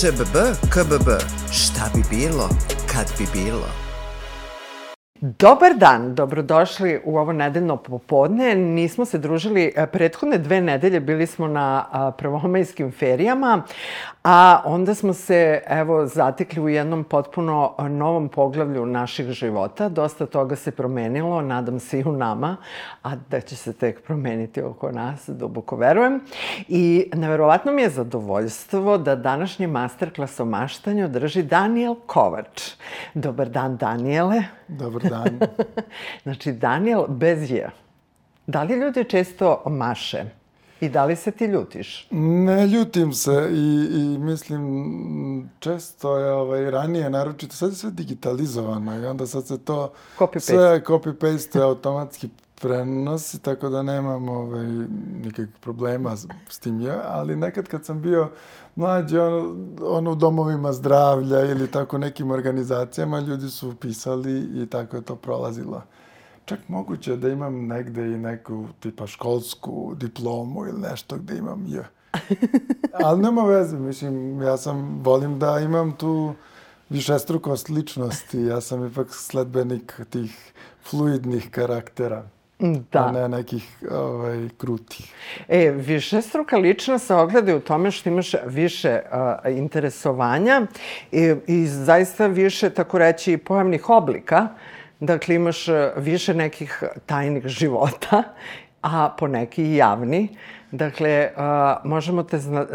[0.00, 0.36] ŠBB,
[0.70, 1.08] KBB,
[1.52, 2.48] šta bi bilo,
[2.92, 3.87] kad bi bilo?
[5.20, 8.54] Dobar dan, dobrodošli u ovo nedeljno popodne.
[8.54, 13.62] Nismo se družili e, prethodne dve nedelje, bili smo na prvomajskim ferijama,
[14.24, 19.88] a onda smo se, evo, zatekli u jednom potpuno novom poglavlju naših života.
[19.88, 22.56] Dosta toga se promenilo, nadam se i u nama,
[23.02, 26.20] a da će se tek promeniti oko nas, duboko verujem.
[26.68, 32.70] I neverovatno mi je zadovoljstvo da današnji masterklas o maštanju drži Daniel Kovač.
[33.14, 34.57] Dobar dan, Daniele.
[34.68, 35.38] Dobar dan.
[36.22, 37.70] znači, Daniel bez je.
[38.46, 40.24] Da li ljudi često maše?
[40.80, 42.08] I da li se ti ljutiš?
[42.10, 49.00] Ne ljutim se i, i mislim često je ovaj, ranije naročito, sad je sve digitalizovano
[49.00, 52.28] i onda sad se to copy sve copy-paste automatski
[52.60, 54.66] prenosi, tako da nemam ovaj,
[55.24, 56.16] nikakvih problema
[56.48, 58.30] s tim ja, ali nekad kad sam bio
[58.78, 64.96] mlađi, ono, ono u domovima zdravlja ili tako nekim organizacijama, ljudi su pisali i tako
[64.96, 65.82] je to prolazilo.
[66.44, 71.82] Čak moguće da imam negde i neku tipa školsku diplomu ili nešto gde imam J.
[73.04, 76.32] Ali nema veze, mislim, ja sam, volim da imam tu
[76.90, 80.52] višestrukost ličnosti, ja sam ipak sledbenik tih
[80.90, 82.28] fluidnih karaktera.
[82.58, 83.06] Da.
[83.06, 85.12] A ne nekih ovaj, krutih.
[85.48, 90.66] E, više struka lična se ogleda u tome što imaš više uh, interesovanja
[91.12, 94.48] i, i zaista više, tako reći, pojavnih oblika.
[95.00, 98.22] Dakle, imaš više nekih tajnih života,
[98.82, 100.28] a po neki i javni.
[100.70, 101.42] Dakle, uh,
[101.84, 102.66] možemo te zna,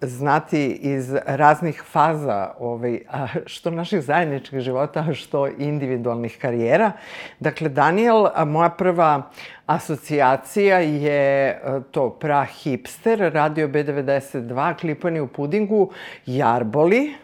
[0.00, 3.00] znati iz raznih faza ovaj,
[3.46, 6.92] što naših zajedničkih života, što individualnih karijera.
[7.40, 9.30] Dakle, Daniel, moja prva
[9.66, 15.90] asocijacija je to pra hipster, radio B92, klipani u pudingu,
[16.26, 17.14] Jarboli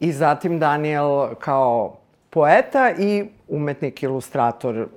[0.00, 1.96] i zatim Daniel kao
[2.30, 4.88] poeta i umetnik, ilustrator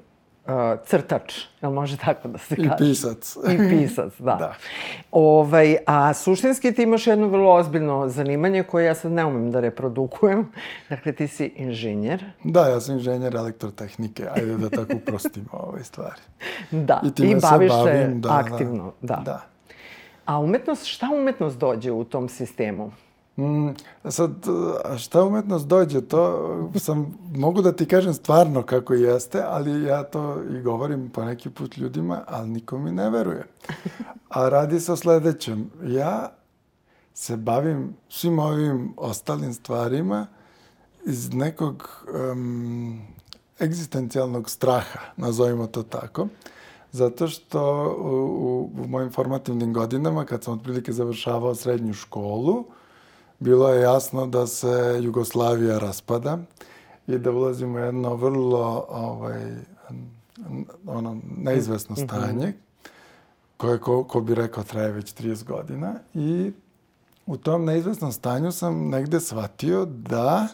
[0.85, 2.67] crtač, jel može tako da se kaže?
[2.67, 3.35] I pisac.
[3.53, 4.35] I pisac, da.
[4.39, 4.53] da.
[5.11, 9.59] Ovaj, a suštinski ti imaš jedno vrlo ozbiljno zanimanje koje ja sad ne umem da
[9.59, 10.51] reprodukujem.
[10.89, 12.25] Dakle, ti si inženjer.
[12.43, 16.21] Da, ja sam inženjer elektrotehnike, ajde da tako uprostimo ove stvari.
[16.71, 19.15] Da, i, i baviš se, bavim, da, aktivno, da.
[19.15, 19.21] da.
[19.21, 19.41] da.
[20.25, 22.91] A umetnost, šta umetnost dođe u tom sistemu?
[23.41, 23.75] Mm,
[24.09, 24.31] sad,
[24.97, 30.43] šta umetnost dođe, to sam, mogu da ti kažem stvarno kako jeste, ali ja to
[30.43, 33.47] i govorim po neki put ljudima, ali niko mi ne veruje.
[34.29, 35.71] A radi se o sledećem.
[35.83, 36.31] Ja
[37.13, 40.27] se bavim svim ovim ostalim stvarima
[41.05, 43.01] iz nekog um,
[43.59, 46.27] egzistencijalnog straha, nazovimo to tako.
[46.91, 47.61] Zato što
[47.99, 52.65] u, u, u mojim formativnim godinama, kad sam otprilike završavao srednju školu,
[53.41, 56.37] bilo je jasno da se Jugoslavija raspada
[57.07, 59.55] i da ulazimo u jedno vrlo ovaj,
[60.87, 62.05] ono, neizvesno mhm.
[62.05, 62.53] stanje,
[63.57, 65.93] koje, ko, ko bi rekao, traje već 30 godina.
[66.13, 66.51] I
[67.25, 70.47] u tom neizvesnom stanju sam negde shvatio da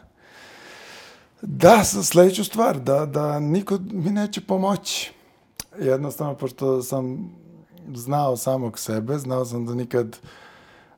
[1.41, 5.13] da, sledeću stvar, da, da niko mi neće pomoći.
[5.79, 7.29] Jednostavno, pošto sam
[7.95, 10.29] znao samog sebe, znao sam da nikad uh,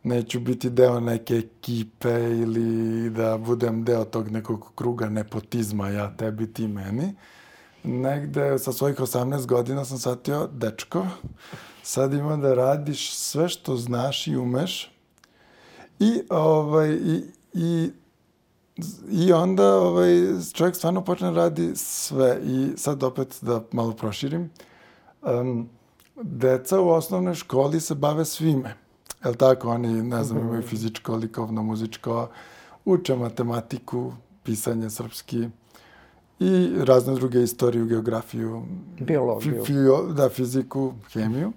[0.04, 6.54] neću biti deo neke ekipe ili da budem deo tog nekog kruga nepotizma, ja tebi,
[6.54, 7.14] ti meni.
[7.84, 11.08] Negde sa svojih 18 godina sam shvatio, dečko,
[11.84, 14.92] sad ima da radiš sve što znaš i umeš
[16.00, 17.24] i, ovaj, i,
[17.54, 17.92] i
[19.12, 20.10] I onda ovaj,
[20.54, 22.40] čovjek stvarno počne da radi sve.
[22.44, 24.50] I sad opet da malo proširim.
[25.22, 25.70] Um,
[26.16, 28.76] deca u osnovnoj školi se bave svime.
[29.24, 29.70] Jel tako?
[29.70, 32.30] Oni, ne znam, imaju fizičko, likovno, muzičko,
[32.86, 34.14] uče matematiku,
[34.44, 35.50] pisanje srpski
[36.40, 38.64] i razne druge istoriju, geografiju,
[39.00, 39.74] biologiju, fi,
[40.14, 41.52] da, fiziku, hemiju.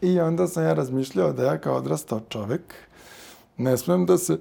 [0.00, 2.74] I onda sam ja razmišljao da ja kao odrastao čovek
[3.56, 4.38] ne smem da se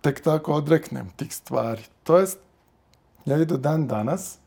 [0.00, 1.82] tek tako odreknem tih stvari.
[2.02, 2.38] To jest,
[3.24, 4.38] ja i do dan danas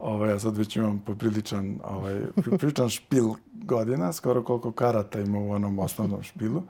[0.00, 2.20] Ovaj, ja sad već imam popriličan, ovaj,
[2.50, 6.62] popriličan špil godina, skoro koliko karata ima u onom osnovnom špilu.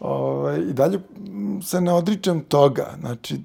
[0.00, 1.00] Ovaj, I dalje
[1.62, 2.94] se ne odričem toga.
[3.00, 3.40] Znači,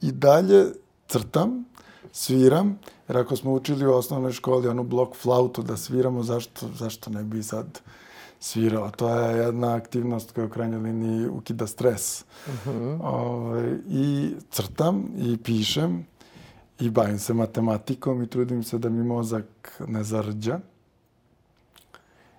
[0.00, 0.64] i dalje
[1.08, 1.64] crtam,
[2.12, 2.78] sviram,
[3.08, 7.22] jer ako smo učili u osnovnoj školi onu blok flautu da sviramo, zašto, zašto ne
[7.22, 7.80] bi sad
[8.40, 8.90] svirao?
[8.90, 12.24] To je jedna aktivnost koja u krajnjoj liniji ukida stres.
[12.46, 12.98] Uh -huh.
[13.02, 16.06] ovaj, I crtam i pišem
[16.80, 20.60] i bavim se matematikom i trudim se da mi mozak ne zarđa.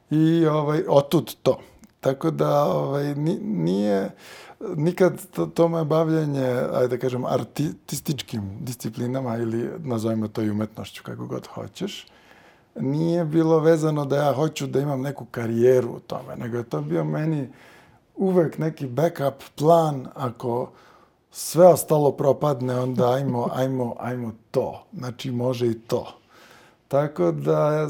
[0.09, 1.59] I ovaj, otud to.
[1.99, 4.09] Tako da ovaj, ni, nije,
[4.75, 11.03] nikad to, to moje bavljanje, ajde da kažem, artističkim disciplinama ili nazovimo to i umetnošću,
[11.03, 12.07] kako god hoćeš,
[12.75, 16.81] nije bilo vezano da ja hoću da imam neku karijeru u tome, nego je to
[16.81, 17.49] bio meni
[18.15, 20.71] uvek neki backup plan ako
[21.37, 24.83] sve ostalo propadne, onda ajmo, ajmo, ajmo to.
[24.93, 26.07] Znači, može i to.
[26.87, 27.87] Tako da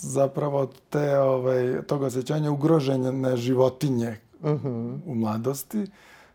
[0.00, 4.98] zapravo te, ovaj, tog osjećanja ugroženja životinje uh -huh.
[5.06, 5.86] u mladosti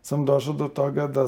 [0.02, 1.26] sam došao do toga da,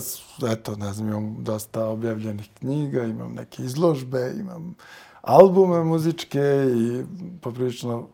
[0.52, 4.74] eto, ne znam, imam dosta objavljenih knjiga, imam neke izložbe, imam
[5.22, 6.40] albume muzičke
[6.76, 7.04] i
[7.40, 8.06] poprilično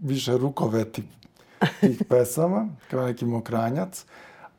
[0.00, 1.02] više rukoveti
[1.80, 4.04] tih pesama, kao neki mokranjac,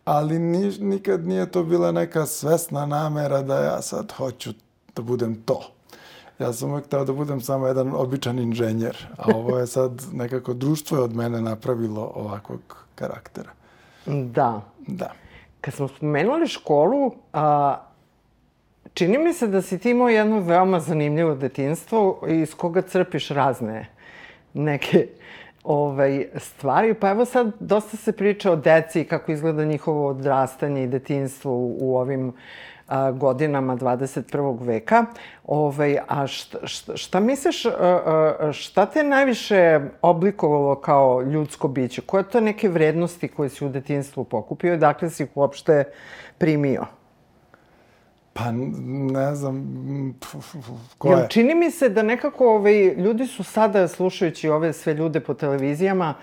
[0.06, 4.54] ali ni, nikad nije to bila neka svesna namera da ja sad hoću
[4.96, 5.62] da budem to.
[6.40, 10.54] Ja sam uvek teo da budem samo jedan običan inženjer, a ovo je sad nekako
[10.54, 13.50] društvo je od mene napravilo ovakvog karaktera.
[14.06, 14.62] Da.
[14.88, 15.12] Da.
[15.62, 17.78] Kad smo spomenuli školu, a,
[18.94, 23.88] čini mi se da si ti imao jedno veoma zanimljivo detinstvo iz koga crpiš razne
[24.54, 25.08] neke
[25.64, 26.94] ovaj, stvari.
[26.94, 31.52] Pa evo sad, dosta se priča o deci i kako izgleda njihovo odrastanje i detinstvo
[31.52, 32.34] u, u ovim
[32.88, 34.66] a, godinama 21.
[34.66, 35.06] veka.
[35.46, 42.02] Ovaj, a šta, šta, šta misliš, a, šta te najviše oblikovalo kao ljudsko biće?
[42.02, 45.84] Koje to neke vrednosti koje si u detinstvu pokupio i dakle si ih uopšte
[46.38, 47.01] primio?
[48.34, 49.66] Pa, ne znam,
[50.98, 51.28] ko je?
[51.30, 56.14] čini mi se da nekako ovaj, ljudi su sada, slušajući ove sve ljude po televizijama,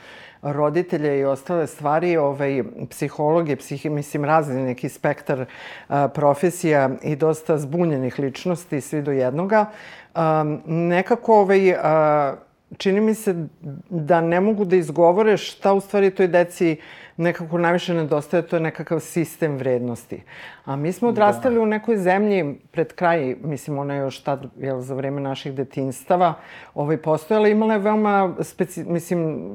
[0.43, 5.45] roditelje i ostale stvari, ovaj, psihologe, psihi, mislim, razni neki spektar
[5.89, 9.67] a, profesija i dosta zbunjenih ličnosti, svi do jednoga,
[10.15, 12.37] a, nekako ovaj, a,
[12.77, 13.47] čini mi se
[13.91, 16.77] da ne mogu da izgovore šta u stvari toj deci
[17.19, 20.23] nekako najviše nedostaje, to je nekakav sistem vrednosti.
[20.65, 21.61] A mi smo odrastali da.
[21.61, 26.35] u nekoj zemlji pred kraj, mislim, ona je još tad, jel, za vreme naših detinstava,
[26.75, 29.51] ovaj, postojala, imala je veoma, speci, mislim,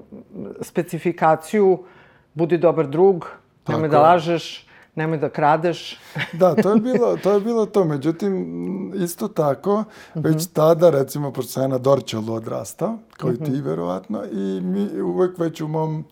[0.61, 1.83] specifikaciju
[2.33, 3.25] budi dobar drug,
[3.67, 5.99] nemoj da lažeš, nemoj da kradeš.
[6.39, 7.33] da, to je bilo to.
[7.33, 7.85] Je bilo to.
[7.85, 9.83] Međutim, isto tako, uh
[10.15, 10.23] -huh.
[10.23, 13.65] već tada, recimo, pošto sam ja na Dorčelu odrastao, kao uh i ti, mhm.
[13.65, 16.05] verovatno, i mi uvek već u mom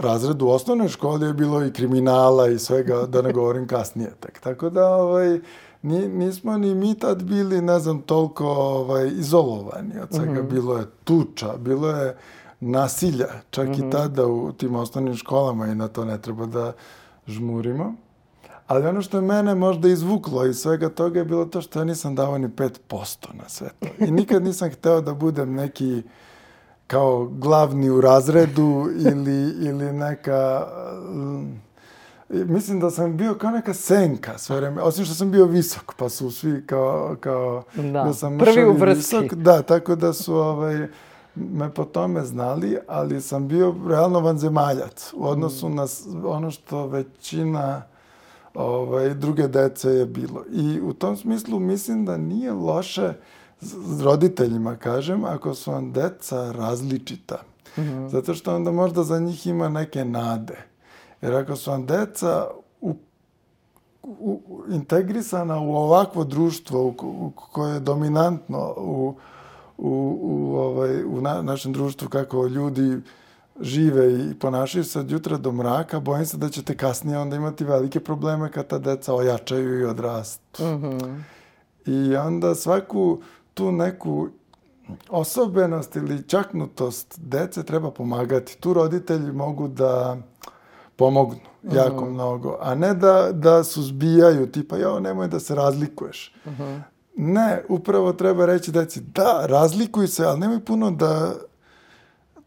[0.00, 4.40] razredu u osnovnoj školi je bilo i kriminala i svega, da ne govorim kasnije tek.
[4.40, 5.40] Tako da, ovaj,
[5.82, 10.32] ni, nismo ni mi tad bili, ne znam, toliko ovaj, izolovani od svega.
[10.32, 10.50] Mm -hmm.
[10.50, 12.16] Bilo je tuča, bilo je
[12.60, 13.78] nasilja, čak mm -hmm.
[13.78, 13.90] i mhm.
[13.90, 16.72] tada u tim osnovnim školama i na to ne treba da
[17.26, 17.94] žmurimo.
[18.66, 21.84] Ali ono što je mene možda izvuklo iz svega toga je bilo to što ja
[21.84, 24.04] nisam dao ni 5% na sve to.
[24.04, 26.02] I nikad nisam hteo da budem neki
[26.92, 30.66] kao glavni u razredu ili, ili neka...
[32.28, 36.08] Mislim da sam bio kao neka senka sve vreme, osim što sam bio visok, pa
[36.08, 37.16] su svi kao...
[37.20, 38.72] kao da, da sam prvi u.
[38.72, 40.86] Visok, da, tako da su ovaj,
[41.34, 45.74] me po tome znali, ali sam bio realno vanzemaljac u odnosu mm.
[45.74, 45.86] na
[46.24, 47.82] ono što većina
[48.54, 50.44] ovaj, druge dece je bilo.
[50.50, 53.12] I u tom smislu mislim da nije loše
[54.04, 57.38] roditeljima kažem, ako su vam deca različita.
[57.76, 58.08] Mm -hmm.
[58.08, 60.64] Zato što onda možda za njih ima neke nade.
[61.22, 62.46] Jer ako su vam deca
[62.80, 62.96] u,
[64.02, 64.40] u,
[64.70, 69.14] integrisana u ovakvo društvo u, u, koje je dominantno u,
[69.78, 73.00] u, u, ovaj, u na, našem društvu kako ljudi
[73.60, 77.64] žive i ponašaju se od jutra do mraka, bojim se da ćete kasnije onda imati
[77.64, 80.64] velike probleme kad ta deca ojačaju i odrastu.
[80.64, 81.22] Mm -hmm.
[81.86, 83.18] I onda svaku
[83.54, 84.28] tu neku
[85.08, 88.58] osobenost ili čaknutost dece treba pomagati.
[88.60, 90.16] Tu roditelji mogu da
[90.96, 92.10] pomognu jako uh-huh.
[92.10, 96.34] mnogo, a ne da, da suzbijaju, tipa, jo, nemoj da se razlikuješ.
[96.46, 96.80] Uh-huh.
[97.16, 101.34] Ne, upravo treba reći deci, da, razlikuj se, ali nemoj puno da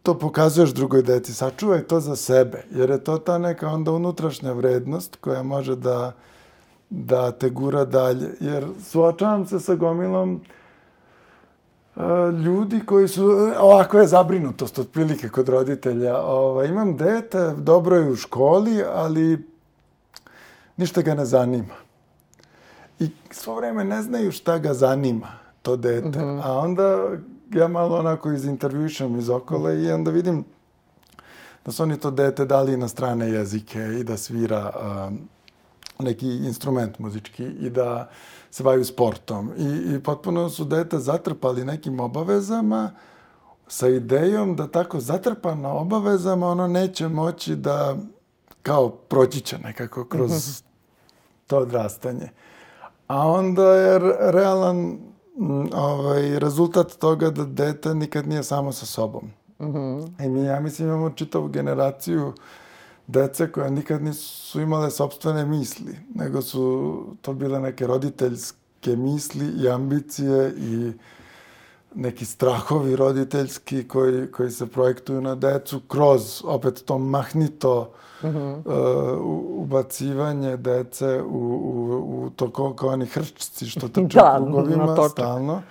[0.03, 4.51] to pokazuješ drugoj deci, sačuvaj to za sebe, jer je to ta neka onda unutrašnja
[4.51, 6.11] vrednost koja može da,
[6.89, 8.29] da te gura dalje.
[8.39, 10.41] Jer suočavam se sa gomilom
[12.45, 13.25] ljudi koji su,
[13.59, 16.17] ovako je zabrinutost otprilike kod roditelja.
[16.17, 19.47] Ova, imam dete, dobro je u školi, ali
[20.77, 21.73] ništa ga ne zanima.
[22.99, 25.27] I svo vreme ne znaju šta ga zanima,
[25.61, 26.07] to dete.
[26.07, 26.19] Mhm.
[26.19, 26.41] -huh.
[26.43, 27.09] A onda
[27.53, 30.45] ja malo onako izintervjušam iz okola i onda vidim
[31.65, 34.71] da su oni to dete dali na strane jezike i da svira
[35.07, 35.19] um,
[35.99, 38.09] neki instrument muzički i da
[38.51, 39.51] se bavaju sportom.
[39.57, 42.91] I, I potpuno su dete zatrpali nekim obavezama
[43.67, 47.95] sa idejom da tako zatrpano obavezama ono neće moći da
[48.61, 50.61] kao proći će nekako kroz
[51.47, 52.29] to odrastanje.
[53.07, 53.99] A onda je
[54.31, 54.97] realan
[55.73, 59.23] ovaj, rezultat toga da dete nikad nije samo sa sobom.
[59.59, 60.25] Mm -hmm.
[60.25, 62.33] I mi, ja mislim, imamo čitavu generaciju
[63.07, 69.69] dece koja nikad nisu imale sobstvene misli, nego su to bile neke roditeljske misli i
[69.69, 70.91] ambicije i
[71.95, 77.93] neki strahovi roditeljski koji, koji se projektuju na decu kroz opet to mahnito
[78.23, 78.61] uh -huh.
[78.65, 85.09] uh, ubacivanje dece u, u, u to kao, kao oni hrčci što trče da, krugovima
[85.09, 85.61] stalno.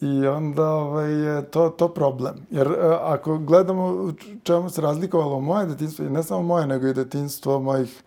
[0.00, 2.34] I onda ovaj, je to, to problem.
[2.50, 6.94] Jer uh, ako gledamo čemu se razlikovalo moje detinstvo, i ne samo moje, nego i
[6.94, 8.02] detinstvo mojih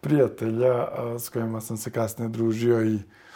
[0.00, 2.94] prijatelja uh, s kojima sam se kasnije družio i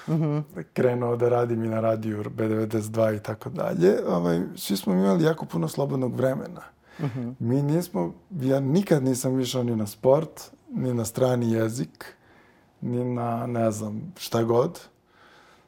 [0.09, 0.43] mm -hmm.
[0.73, 5.47] krenuo da radim i na radiju B92 i tako dalje, ovaj, svi smo imali jako
[5.47, 6.63] puno slobodnog vremena.
[7.01, 7.35] Mm -hmm.
[7.39, 12.15] Mi nismo, ja nikad nisam išao ni na sport, ni na strani jezik,
[12.81, 14.81] ni na, ne znam, šta god.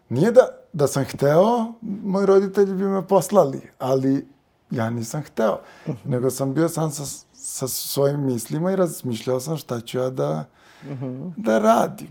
[0.09, 4.27] Nije da, da sam hteo, moji roditelji bi me poslali, ali
[4.71, 5.61] ja nisam hteo.
[5.87, 5.97] Mm -hmm.
[6.05, 10.45] Nego sam bio sam sa, sa svojim mislima i razmišljao sam šta ću ja da,
[10.85, 11.33] mm -hmm.
[11.37, 12.09] da radim.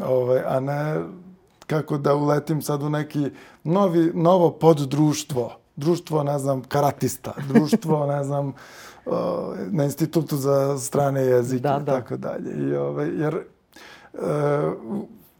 [0.00, 1.02] Ovaj, a ne
[1.66, 3.30] kako da uletim sad u neki
[3.64, 5.56] novi, novo poddruštvo.
[5.76, 7.32] Društvo, ne znam, karatista.
[7.48, 8.52] Društvo, ne znam,
[9.70, 11.82] na institutu za strane jezike da, da.
[11.82, 12.70] i tako dalje.
[12.70, 13.40] I, ovaj, jer e,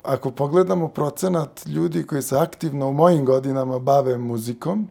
[0.05, 4.89] ako pogledamo procenat ljudi koji se aktivno u mojim godinama bave muzikom,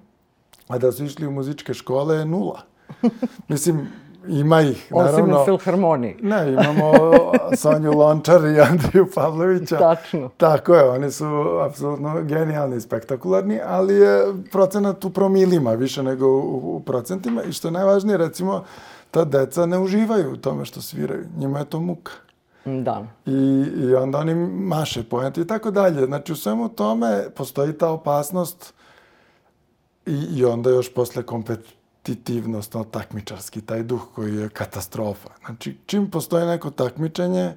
[0.67, 2.61] a da su išli u muzičke škole je nula.
[3.47, 3.87] Mislim,
[4.27, 5.35] Ima ih, naravno.
[5.35, 6.15] Osim u Filharmoniji.
[6.21, 6.91] Ne, imamo
[7.61, 9.77] Sonju Lončar i Andriju Pavlovića.
[9.77, 10.29] Tačno.
[10.37, 11.25] Tako je, oni su
[11.69, 17.43] apsolutno genijalni i spektakularni, ali je procenat u promilima više nego u, u procentima.
[17.43, 18.63] I što je najvažnije, recimo,
[19.11, 21.25] ta deca ne uživaju u tome što sviraju.
[21.37, 22.11] Njima je to muka.
[22.65, 23.05] Da.
[23.25, 26.05] I, I onda oni maše pojenti i tako dalje.
[26.05, 28.73] Znači, u svemu tome postoji ta opasnost
[30.05, 31.59] i, i onda još posle kompet,
[32.03, 35.29] kompetitivnost, no, takmičarski, taj duh koji je katastrofa.
[35.45, 37.53] Znači, čim postoje neko takmičenje,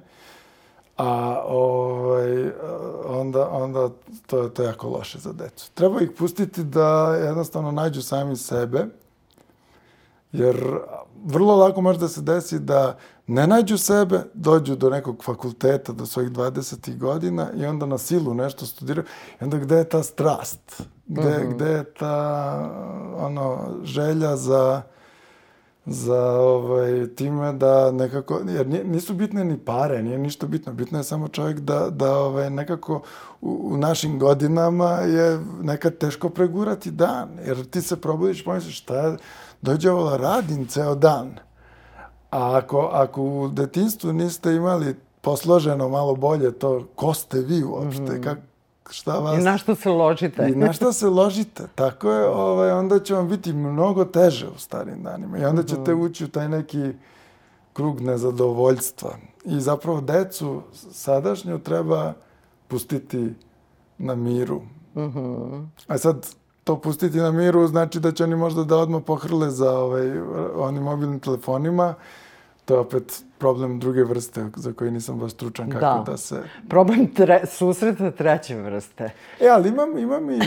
[0.97, 2.51] a ovaj,
[3.05, 3.89] onda, onda
[4.27, 5.71] to, to je jako loše za decu.
[5.73, 8.85] Treba ih pustiti da jednostavno nađu sami sebe,
[10.31, 10.79] jer
[11.25, 16.05] vrlo lako može da se desi da ne nađu sebe, dođu do nekog fakulteta do
[16.05, 16.97] svojih 20.
[16.97, 19.05] godina i onda na silu nešto studiraju.
[19.41, 20.83] I onda gde je ta strast?
[21.07, 21.47] Gde, mhm.
[21.47, 21.55] -huh.
[21.55, 22.69] gde je ta
[23.17, 24.81] ono, želja za
[25.89, 31.03] za ovaj, time da nekako, jer nisu bitne ni pare, nije ništa bitno, bitno je
[31.03, 33.01] samo čovjek da, da ovaj, nekako
[33.41, 38.95] u, u našim godinama je nekad teško pregurati dan, jer ti se probudiš, pomisliš šta
[38.95, 39.17] je,
[39.61, 41.46] dođe ovo da radim ceo dan.
[42.37, 48.01] A ako, ako u detinstvu niste imali posloženo malo bolje to ko ste vi uopšte,
[48.01, 48.23] mm -hmm.
[48.23, 48.39] kak,
[48.89, 49.39] šta vas...
[49.39, 50.49] I na što se ložite.
[50.49, 51.63] I na što se ložite.
[51.75, 55.37] Tako je, ovaj, onda će vam biti mnogo teže u starim danima.
[55.37, 56.01] I onda ćete mm.
[56.01, 56.91] ući u taj neki
[57.73, 59.15] krug nezadovoljstva.
[59.45, 62.13] I zapravo decu sadašnju treba
[62.67, 63.33] pustiti
[63.97, 64.61] na miru.
[64.95, 65.67] Mm -hmm.
[65.87, 66.27] A sad,
[66.63, 70.19] to pustiti na miru znači da će oni možda da odmah pohrle za ovaj,
[70.55, 71.95] onim mobilnim telefonima.
[72.67, 76.43] To je opet problem druge vrste za koji nisam baš stručan kako da, da se...
[76.69, 79.09] Problem tre, susreta treće vrste.
[79.39, 80.39] E, ali imam, imam i,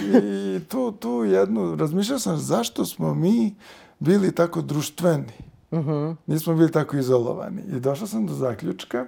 [0.56, 1.76] i tu, tu jednu...
[1.76, 3.54] Razmišljao sam zašto smo mi
[3.98, 5.32] bili tako društveni.
[5.70, 5.90] Uh mhm.
[5.90, 6.16] -huh.
[6.26, 7.62] Nismo bili tako izolovani.
[7.76, 9.06] I došao sam do zaključka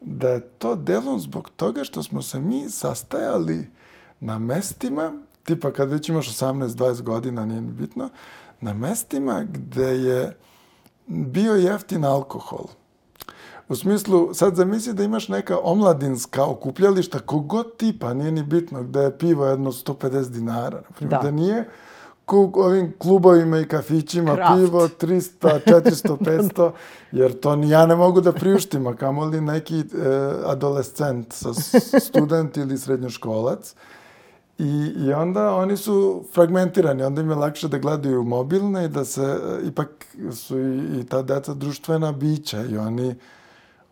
[0.00, 3.66] da je to delom zbog toga što smo se mi sastajali
[4.20, 5.12] na mestima
[5.44, 8.08] tipa kad već imaš 18-20 godina, nije bitno,
[8.60, 10.36] na mestima gde je
[11.12, 12.66] bio jeftin alkohol.
[13.68, 19.00] U smislu, sad zamisli da imaš neka omladinska okupljališta, kogod tipa, nije ni bitno, gde
[19.00, 20.82] je pivo jedno 150 dinara.
[20.88, 21.22] Naprimjer, da.
[21.22, 21.68] da nije
[22.24, 24.54] ku ovim klubovima i kafićima Kraft.
[24.54, 26.70] pivo 300, 400, 500,
[27.12, 29.84] jer to ni ja ne mogu da priuštim, a kamoli neki e,
[30.46, 31.54] adolescent, sa
[32.00, 33.74] student ili srednjoškolac.
[34.58, 39.04] I, I onda oni su fragmentirani, onda im je lakše da gledaju mobilne i da
[39.04, 43.14] se, ipak su i, i ta deca društvena bića i oni,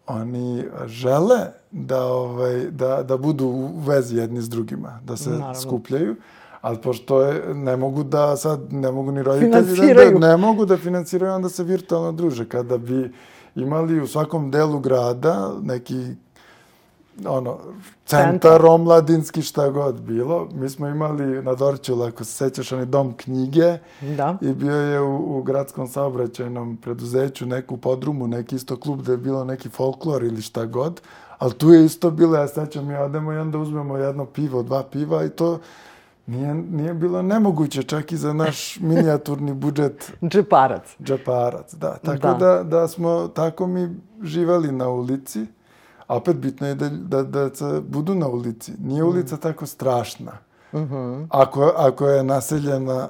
[0.07, 1.39] oni žele
[1.71, 5.55] da, ovaj, da, da budu u vezi jedni s drugima, da se Naravno.
[5.55, 6.17] skupljaju,
[6.61, 9.53] ali pošto je, ne mogu da sad, ne mogu ni roditelji
[9.95, 12.49] da, da, ne mogu da finansiraju, onda se virtualno druže.
[12.49, 13.13] Kada bi
[13.55, 16.15] imali u svakom delu grada neki
[17.27, 17.59] ono,
[18.05, 20.49] centar omladinski, šta god bilo.
[20.53, 23.79] Mi smo imali na Dorćulu, ako se sećaš, onaj dom knjige.
[24.17, 24.39] Da.
[24.41, 29.19] I bio je u, u gradskom saobraćajnom preduzeću neku podrumu, neki isto klub da je
[29.19, 31.01] bilo neki folklor ili šta god.
[31.39, 34.83] Ali tu je isto bilo, ja sećam, mi odemo i onda uzmemo jedno pivo, dva
[34.83, 35.59] piva i to
[36.27, 40.97] nije, nije bilo nemoguće čak i za naš minijaturni budžet Džeparac.
[41.03, 41.75] džeparac.
[41.75, 42.35] Da, tako Da.
[42.35, 42.63] da.
[42.63, 43.89] da, smo tako mi
[44.23, 45.47] živali na ulici.
[46.11, 48.73] A opet bitno je da, da, da budu na ulici.
[48.79, 50.33] Nije ulica tako strašna.
[51.29, 53.09] Ako, ako je naseljena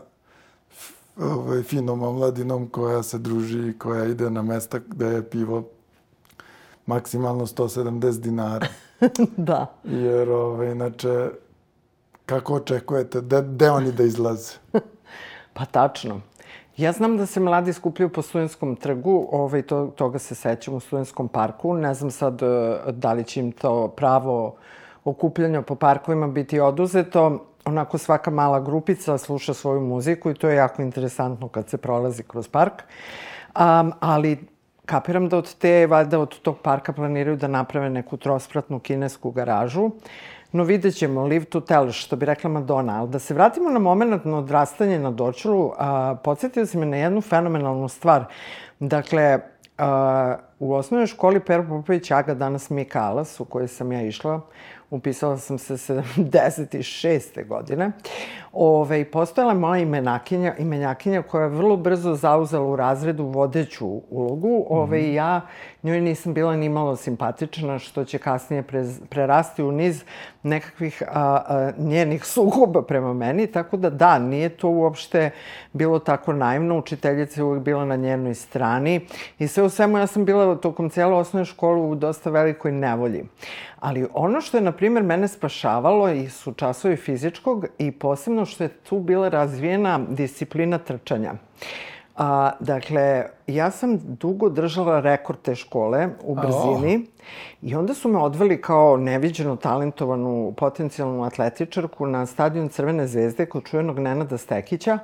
[1.21, 5.64] ovaj, finom omladinom koja se druži, koja ide na mesta gde je pivo
[6.87, 8.66] maksimalno 170 dinara.
[9.50, 9.66] da.
[9.85, 11.30] Jer, ovaj, inače,
[12.26, 14.52] kako očekujete, de, de oni da izlaze?
[15.54, 16.21] Pa tačno.
[16.80, 20.80] Ja znam da se mladi skupljaju po Studenskom trgu, ovaj, to, toga se sećam u
[20.80, 21.75] Studenskom parku.
[21.75, 22.46] Ne znam sad e,
[22.92, 24.54] da li će im to pravo
[25.04, 27.44] okupljanja po parkovima biti oduzeto.
[27.64, 32.22] Onako svaka mala grupica sluša svoju muziku i to je jako interesantno kad se prolazi
[32.22, 32.72] kroz park.
[32.72, 34.38] Um, ali
[34.87, 39.90] kapiram da od te, valjda od tog parka planiraju da naprave neku trospratnu kinesku garažu.
[40.52, 43.00] No vidjet ćemo, live to tell, što bi rekla Madonna.
[43.00, 46.97] Ali da se vratimo na moment na odrastanje na Dorčulu, a, podsjetio se me na
[46.97, 48.25] jednu fenomenalnu stvar.
[48.80, 49.38] Dakle,
[49.78, 54.40] a, u osnovnoj školi Pero Popović Aga, danas Mika Alas, u kojoj sam ja išla,
[54.90, 57.47] upisala sam se 76.
[57.47, 57.92] godine.
[58.52, 64.66] Ove, postojala moja imenakinja, imenjakinja koja je vrlo brzo zauzela u razredu vodeću ulogu.
[64.69, 65.14] Ove, mm -hmm.
[65.14, 65.40] Ja
[65.83, 70.04] njoj nisam bila ni malo simpatična, što će kasnije pre, prerasti u niz
[70.42, 73.47] nekakvih a, a, njenih sukoba prema meni.
[73.47, 75.30] Tako da da, nije to uopšte
[75.73, 76.78] bilo tako naivno.
[76.78, 79.07] Učiteljica je uvijek bila na njenoj strani.
[79.38, 83.25] I sve u svemu ja sam bila tokom cijela osnovne škole u dosta velikoj nevolji.
[83.80, 88.64] Ali ono što je, na primjer, mene spašavalo i su časovi fizičkog i posebno što
[88.64, 91.34] je tu bila razvijena disciplina trčanja.
[92.17, 97.71] A, dakle, ja sam dugo držala rekord te škole u brzini oh.
[97.71, 103.65] i onda su me odveli kao neviđeno talentovanu potencijalnu atletičarku na stadion Crvene zvezde kod
[103.65, 104.99] čuvenog Nenada Stekića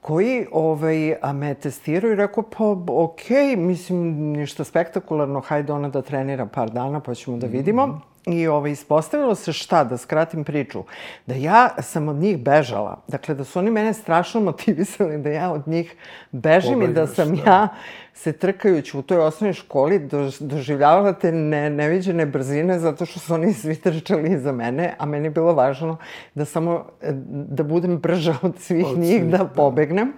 [0.00, 3.98] koji ovaj, a me testirao i rekao, pa okej, okay, mislim,
[4.32, 7.86] ništa spektakularno, hajde ona da trenira par dana pa ćemo da vidimo.
[7.86, 8.17] Mm -hmm.
[8.28, 10.84] I ovaj, ispostavilo se šta, da skratim priču,
[11.26, 13.02] da ja sam od njih bežala.
[13.08, 15.94] Dakle, da su oni mene strašno motivisali da ja od njih
[16.32, 17.50] bežim Pobegneš, i da sam da.
[17.50, 17.68] ja
[18.14, 23.34] se trkajući u toj osnovnoj školi dož, doživljavala te ne, neviđene brzine zato što su
[23.34, 25.96] oni svi trčali iza mene, a meni je bilo važno
[26.34, 26.86] da samo
[27.30, 30.12] da budem brža od svih od njih, svih, da pobegnem.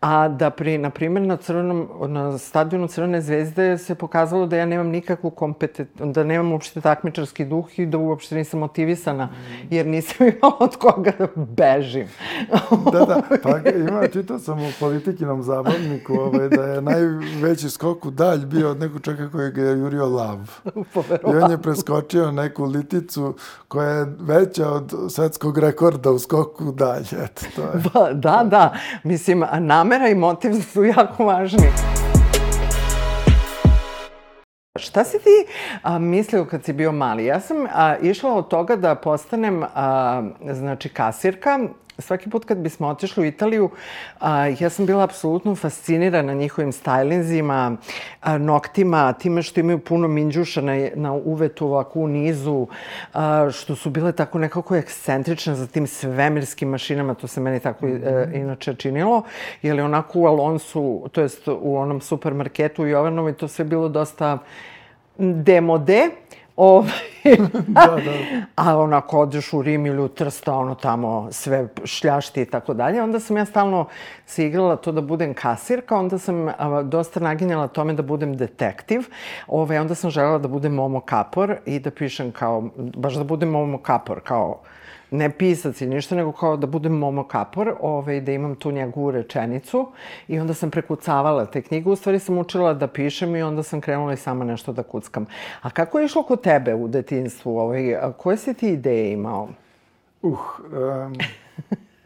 [0.00, 4.66] A da pri, na primjer, na, crvenom, na stadionu Crvene zvezde se pokazalo da ja
[4.66, 9.28] nemam nikakvu kompetent, da nemam uopšte takmičarski duh i da uopšte nisam motivisana,
[9.70, 12.08] jer nisam imala od koga da bežim.
[12.92, 18.10] da, da, pa ima, čitao sam u politikinom zabavniku ovaj, da je najveći skok u
[18.10, 20.38] dalj bio od nekog čovjeka koji ga je jurio lav.
[21.32, 23.34] I on je preskočio neku liticu
[23.68, 27.04] koja je veća od svetskog rekorda u skoku u dalj.
[27.24, 27.82] Eto, to je.
[27.94, 28.74] Ba, da, da.
[29.04, 31.66] Mislim, nam namera i motiv su jako važni.
[34.78, 35.46] Šta si ti
[35.82, 37.24] a, mislio kad si bio mali?
[37.24, 40.22] Ja sam a, išla od toga da postanem a,
[40.52, 41.58] znači kasirka
[42.00, 43.70] svaki put kad bismo otišli u Italiju,
[44.20, 47.76] a, ja sam bila apsolutno fascinirana njihovim stajlinzima,
[48.20, 52.66] a, noktima, time što imaju puno minđuša na, na uvetu ovako u nizu,
[53.12, 57.86] a, što su bile tako nekako ekscentrične za tim svemirskim mašinama, to se meni tako
[57.86, 59.22] e, inače činilo,
[59.62, 63.88] jer je onako u Alonsu, to jest u onom supermarketu u Jovanovi, to sve bilo
[63.88, 64.38] dosta
[65.18, 66.10] demode,
[66.60, 66.90] Ovaj,
[67.66, 68.42] da, da.
[68.56, 73.02] A onako odeš u Rim ili u Trsta, ono tamo sve šljašti i tako dalje.
[73.02, 73.86] Onda sam ja stalno
[74.26, 79.00] se igrala to da budem kasirka, onda sam a, dosta naginjala tome da budem detektiv.
[79.46, 83.48] Ovaj, onda sam želela da budem Momo Kapor i da pišem kao, baš da budem
[83.48, 84.60] Momo Kapor, kao
[85.10, 89.10] ne pisac i ništa, nego kao da budem Momo Kapor, ovaj, da imam tu njegovu
[89.10, 89.88] rečenicu.
[90.28, 91.90] I onda sam prekucavala te knjige.
[91.90, 95.26] U stvari sam učila da pišem i onda sam krenula i sama nešto da kuckam.
[95.62, 97.58] A kako je išlo kod tebe u detinstvu?
[97.58, 99.48] Ovaj, koje si ti ideje imao?
[100.22, 101.14] Uh, um,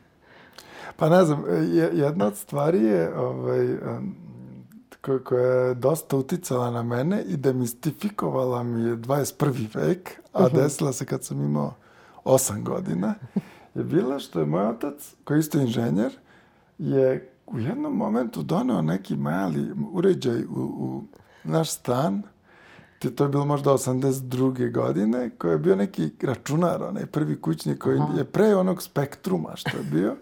[0.99, 1.45] pa ne znam,
[1.93, 4.15] jedna od stvari je ovaj, um,
[5.25, 9.77] koja je dosta uticala na mene i demistifikovala mi je 21.
[9.77, 11.75] vek, a desila se kad sam imao
[12.25, 13.15] osam godina,
[13.75, 16.13] je bila što je moj otac, koji je isto inženjer,
[16.79, 21.03] je u jednom momentu doneo neki mali uređaj u, u
[21.45, 22.23] naš stan,
[23.11, 24.73] to je bilo možda 82.
[24.73, 28.19] godine, koji je bio neki računar, onaj prvi kućnik koji Aha.
[28.19, 30.17] je pre onog spektruma što je bio,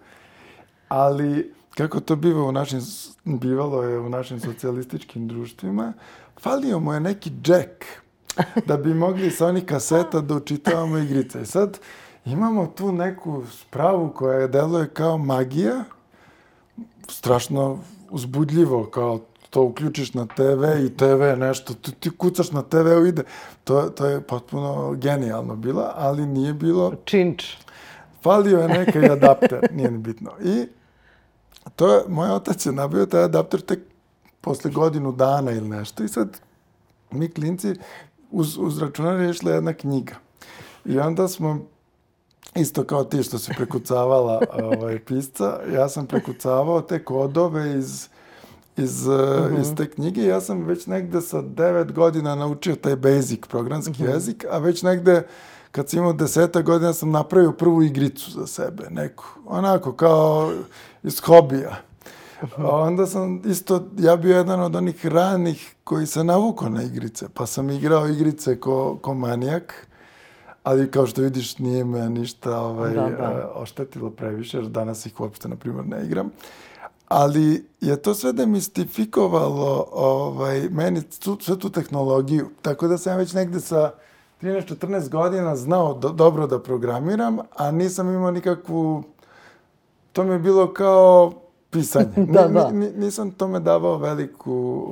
[0.88, 2.80] ali kako to biva u našim,
[3.24, 5.92] bivalo je u našim socijalističkim društvima,
[6.40, 8.01] falio mu je neki džek
[8.68, 11.42] da bi mogli sa onih kaseta da učitavamo igrice.
[11.42, 11.78] I sad
[12.24, 15.84] imamo tu neku spravu koja deluje kao magija,
[17.08, 17.78] strašno
[18.10, 23.22] uzbudljivo, kao to uključiš na TV i TV nešto, ti, ti kucaš na TV-u ide.
[23.64, 26.94] To, to je potpuno genijalno bila, ali nije bilo...
[27.04, 27.44] Činč.
[28.22, 30.30] Falio je neki adapter, nije ni bitno.
[30.44, 30.66] I
[31.76, 33.78] to je, moj otac je nabio taj adapter tek
[34.40, 36.40] posle godinu dana ili nešto i sad
[37.10, 37.74] mi klinci
[38.32, 40.14] uz, uz računar je išla jedna knjiga.
[40.84, 41.58] I onda smo
[42.54, 48.08] isto kao ti što si prekucavala ovaj, pisca, ja sam prekucavao te kodove iz,
[48.76, 49.60] iz, uh -huh.
[49.60, 50.22] iz te knjige.
[50.22, 54.14] Ja sam već negde sa devet godina naučio taj basic programski uh -huh.
[54.14, 55.22] jezik, a već negde
[55.72, 59.24] kad sam imao deseta godina sam napravio prvu igricu za sebe, neku.
[59.46, 60.52] Onako, kao
[61.02, 61.91] iz hobija.
[62.56, 67.26] A onda sam isto, ja bio jedan od onih ranih koji se navukao na igrice,
[67.34, 69.86] pa sam igrao igrice ko, ko manijak,
[70.62, 73.52] ali kao što vidiš nije me ništa ovaj, da, da.
[73.54, 76.30] oštetilo previše, jer danas ih uopšte, na primjer, ne igram.
[77.08, 83.32] Ali je to sve demistifikovalo ovaj, meni tu, sve tu tehnologiju, tako da sam već
[83.32, 83.90] negde sa
[84.42, 89.02] 13-14 godina znao do, dobro da programiram, a nisam imao nikakvu...
[90.12, 91.41] To mi je bilo kao
[91.72, 92.26] pisanje.
[92.34, 92.68] da, da.
[92.72, 94.86] N, nisam tome davao veliku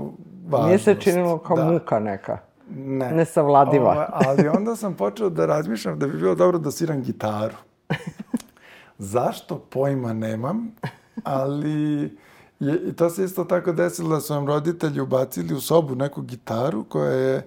[0.48, 0.66] važnost.
[0.66, 1.64] Nije se činilo kao da.
[1.64, 2.38] muka neka.
[2.76, 3.12] Ne.
[3.12, 3.90] Nesavladiva.
[3.90, 7.54] Ova, ali onda sam počeo da razmišljam da bi bilo dobro da sviram gitaru.
[8.98, 10.70] Zašto pojma nemam,
[11.24, 12.02] ali
[12.60, 16.22] je, i to se isto tako desilo da su nam roditelji ubacili u sobu neku
[16.22, 17.46] gitaru koja je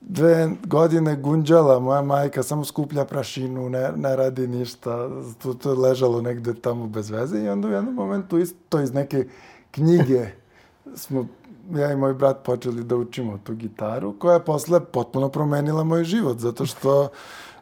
[0.00, 5.08] dve godine gunđala, moja majka samo skuplja prašinu, ne, ne radi ništa,
[5.42, 8.94] to, to je ležalo negde tamo bez veze i onda u jednom momentu isto iz
[8.94, 9.24] neke
[9.70, 10.26] knjige
[11.02, 11.26] smo
[11.74, 16.04] ja i moj brat počeli da učimo tu gitaru, koja je posle potpuno promenila moj
[16.04, 17.08] život, zato što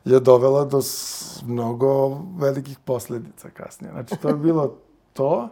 [0.05, 0.81] je dovela do
[1.47, 3.93] mnogo velikih posledica kasnije.
[3.93, 4.75] Znači, to je bilo
[5.13, 5.49] to.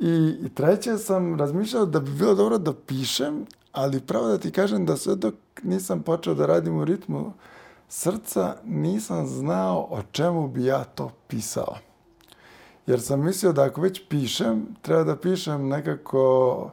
[0.00, 4.50] I, I treće sam razmišljao da bi bilo dobro da pišem, ali pravo da ti
[4.50, 7.32] kažem da sve dok nisam počeo da radim u ritmu
[7.88, 11.76] srca, nisam znao o čemu bi ja to pisao.
[12.86, 16.70] Jer sam mislio da ako već pišem, treba da pišem nekako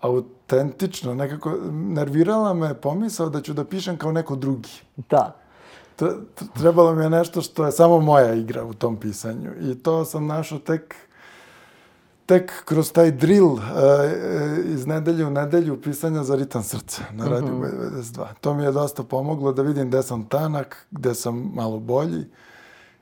[0.00, 4.70] autentično, nekako nervirala me pomisao da ću da pišem kao neko drugi.
[5.10, 5.36] Da.
[6.54, 9.50] Trebalo mi je nešto što je samo moja igra u tom pisanju.
[9.60, 10.94] I to sam našao tek
[12.30, 13.60] tek kroz taj drill uh,
[14.64, 18.02] iz nedelje u nedelju pisanja za ritam srca na radiju mm -hmm.
[18.02, 18.26] 92.
[18.40, 22.24] To mi je dosta pomoglo da vidim gde sam tanak, gde sam malo bolji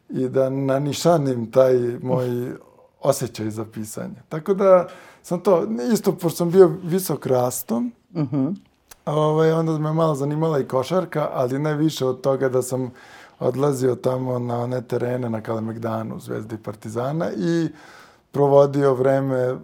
[0.09, 2.53] i da nanišanim taj moj
[3.01, 4.23] osjećaj za pisanje.
[4.29, 4.89] Tako da
[5.23, 8.57] sam to, isto pošto sam bio visok rastom, mm -hmm.
[9.07, 12.91] ovaj, onda me malo zanimala i košarka, ali ne više od toga da sam
[13.39, 17.69] odlazio tamo na one terene na Kalemegdanu, Zvezda i Partizana i
[18.33, 19.59] provodio vreme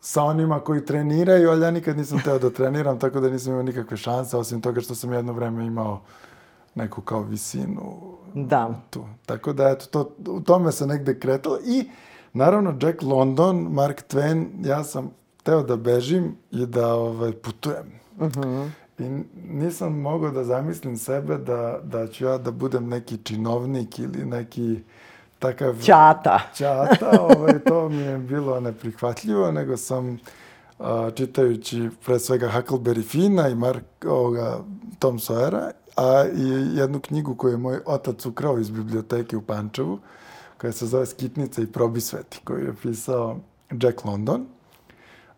[0.00, 3.62] sa onima koji treniraju, ali ja nikad nisam teo da treniram, tako da nisam imao
[3.62, 6.00] nikakve šanse, osim toga što sam jedno vreme imao
[6.74, 8.16] neku kao visinu.
[8.34, 8.80] Da.
[8.90, 9.04] Tu.
[9.26, 11.58] Tako da, eto, to, u tome se negde kretalo.
[11.66, 11.90] I,
[12.32, 15.10] naravno, Jack London, Mark Twain, ja sam
[15.42, 17.92] teo da bežim i da ovaj, putujem.
[18.16, 18.40] Uh mhm.
[18.40, 18.70] -huh.
[18.98, 24.24] I nisam mogao da zamislim sebe da, da ću ja da budem neki činovnik ili
[24.24, 24.82] neki
[25.38, 25.74] takav...
[25.82, 26.40] Ćata.
[26.54, 30.18] Ćata, ovaj, to mi je bilo neprihvatljivo, nego sam
[30.78, 34.58] a, čitajući pre svega Huckleberry Fina i Mark, ovoga,
[34.98, 39.98] Tom Sawyera, a i jednu knjigu koju je moj otac ukrao iz biblioteke u Pančevu,
[40.60, 43.36] koja se zove Skitnica i probisveti, koju je pisao
[43.82, 44.46] Jack London.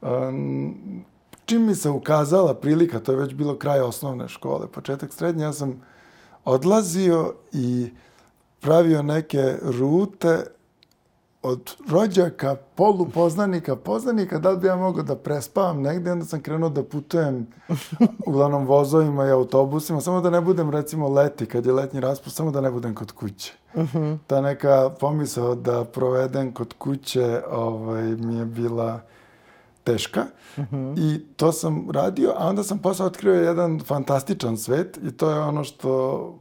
[0.03, 1.05] Um,
[1.45, 5.53] čim mi se ukazala prilika, to je već bilo kraj osnovne škole, početak srednje, ja
[5.53, 5.83] sam
[6.45, 7.91] odlazio i
[8.61, 10.45] pravio neke rute
[11.43, 16.85] od rođaka, polupoznanika, poznanika, da bi ja mogao da prespavam negde, onda sam krenuo da
[16.85, 17.47] putujem
[18.27, 22.51] uglavnom vozovima i autobusima, samo da ne budem recimo leti, kad je letnji raspust, samo
[22.51, 23.53] da ne budem kod kuće.
[23.75, 23.95] Uh.
[23.95, 24.19] -huh.
[24.27, 29.01] Ta neka pomisao da provedem kod kuće ovaj, mi je bila
[29.85, 30.25] teška
[30.57, 30.65] uh.
[30.65, 30.99] -huh.
[30.99, 35.41] i to sam radio, a onda sam posle otkrio jedan fantastičan svet i to je
[35.41, 36.39] ono što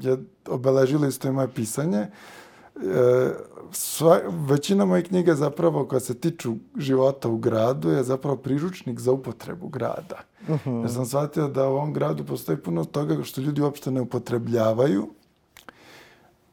[0.00, 1.98] je obeležilo isto i moje pisanje.
[1.98, 3.30] E,
[3.72, 9.12] sva, većina mojih knjiga zapravo koja se tiču života u gradu je zapravo priručnik za
[9.12, 10.18] upotrebu grada.
[10.48, 10.82] Uh -huh.
[10.82, 15.08] Ja sam shvatio da u ovom gradu postoji puno toga što ljudi uopšte ne upotrebljavaju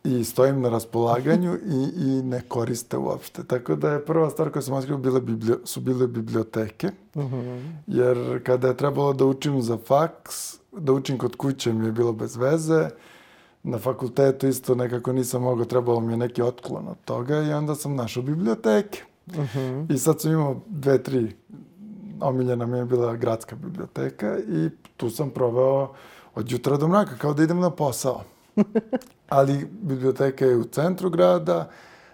[0.03, 3.43] i stojim na raspolaganju i, i ne koriste uopšte.
[3.43, 6.89] Tako da je prva stvar koju sam otkrio bile biblio, su bile biblioteke.
[7.13, 7.71] Uh -huh.
[7.87, 12.13] Jer kada je trebalo da učim za faks, da učim kod kuće mi je bilo
[12.13, 12.89] bez veze.
[13.67, 17.75] Na fakultetu isto nekako nisam mogao, trebalo mi je neki otklon od toga i onda
[17.75, 19.03] sam našao biblioteke.
[19.27, 19.93] Uh -huh.
[19.93, 21.35] I sad sam imao dve, tri
[22.21, 25.93] omiljena mi je bila gradska biblioteka i tu sam proveo
[26.35, 28.21] od jutra do mraka, kao da idem na posao.
[29.29, 31.69] Ali biblioteka je u centru grada,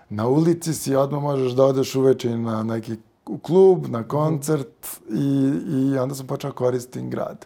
[0.09, 5.53] na ulici si, odmah možeš da odeš uveče na neki u klub, na koncert i,
[5.67, 7.45] i onda sam počeo koristim grad.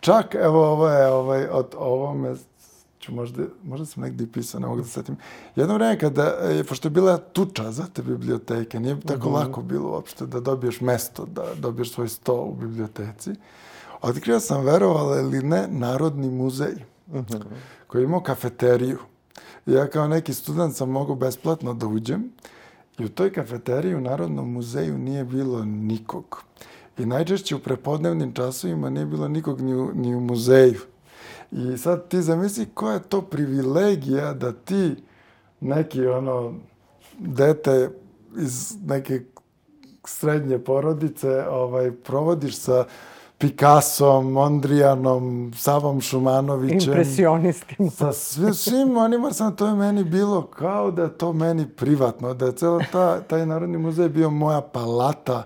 [0.00, 2.34] Čak, evo, ovo je, ovaj, od ovome
[3.08, 5.16] ću možda, možda sam negdje pisao, ne mogu da setim.
[5.56, 9.36] Jedno vreme kada, je, pošto je bila tuča za te biblioteke, nije tako mm -hmm.
[9.36, 13.30] lako bilo uopšte da dobiješ mesto, da dobiješ svoj sto u biblioteci.
[14.02, 16.74] Otkrio sam, verovala ili ne, Narodni muzej,
[17.06, 17.42] mm -hmm.
[17.86, 18.98] koji je imao kafeteriju.
[19.66, 22.32] I ja kao neki student sam mogao besplatno da uđem
[22.98, 26.42] i u toj kafeteriji u Narodnom muzeju nije bilo nikog.
[26.98, 30.80] I najčešće u prepodnevnim časovima nije bilo nikog ni u, ni u muzeju.
[31.52, 34.96] I sad ti zamisli koja je to privilegija da ti
[35.60, 36.54] neki ono
[37.18, 37.90] dete
[38.36, 39.20] iz neke
[40.04, 42.84] srednje porodice ovaj provodiš sa
[43.38, 46.92] Picassom, Mondrianom, Savom Šumanovićem.
[46.92, 47.90] Impresionistima.
[47.90, 52.46] Sa svim, svim onima sam, to je meni bilo kao da to meni privatno, da
[52.46, 55.42] je celo ta, taj Narodni muzej bio moja palata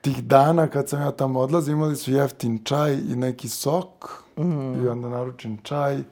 [0.00, 4.84] tih dana kad sam ja tamo odlazio, imali su jeftin čaj i neki sok mm.
[4.84, 6.02] i onda naručim čaj,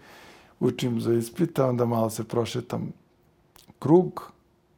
[0.60, 2.92] učim za ispita, onda malo se prošetam
[3.78, 4.32] krug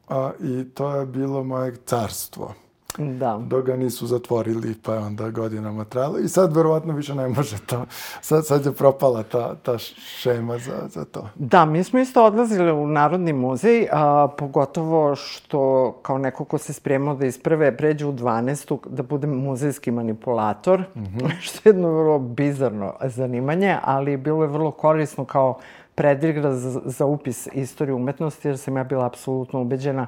[0.09, 2.55] a, i to je bilo moje carstvo.
[2.99, 3.41] Da.
[3.47, 6.19] Dok ga nisu zatvorili, pa je onda godinama trajalo.
[6.19, 7.85] I sad verovatno više ne može to.
[8.21, 11.29] Sad, sad je propala ta, ta šema za, za to.
[11.35, 16.73] Da, mi smo isto odlazili u Narodni muzej, a, pogotovo što kao neko ko se
[16.73, 18.79] spremao da iz prve pređe u 12.
[18.89, 21.31] da bude muzejski manipulator, mm -hmm.
[21.45, 25.59] što je jedno vrlo bizarno zanimanje, ali bilo je vrlo korisno kao
[25.95, 30.07] predigra za, za upis istorije umetnosti, jer sam ja bila apsolutno ubeđena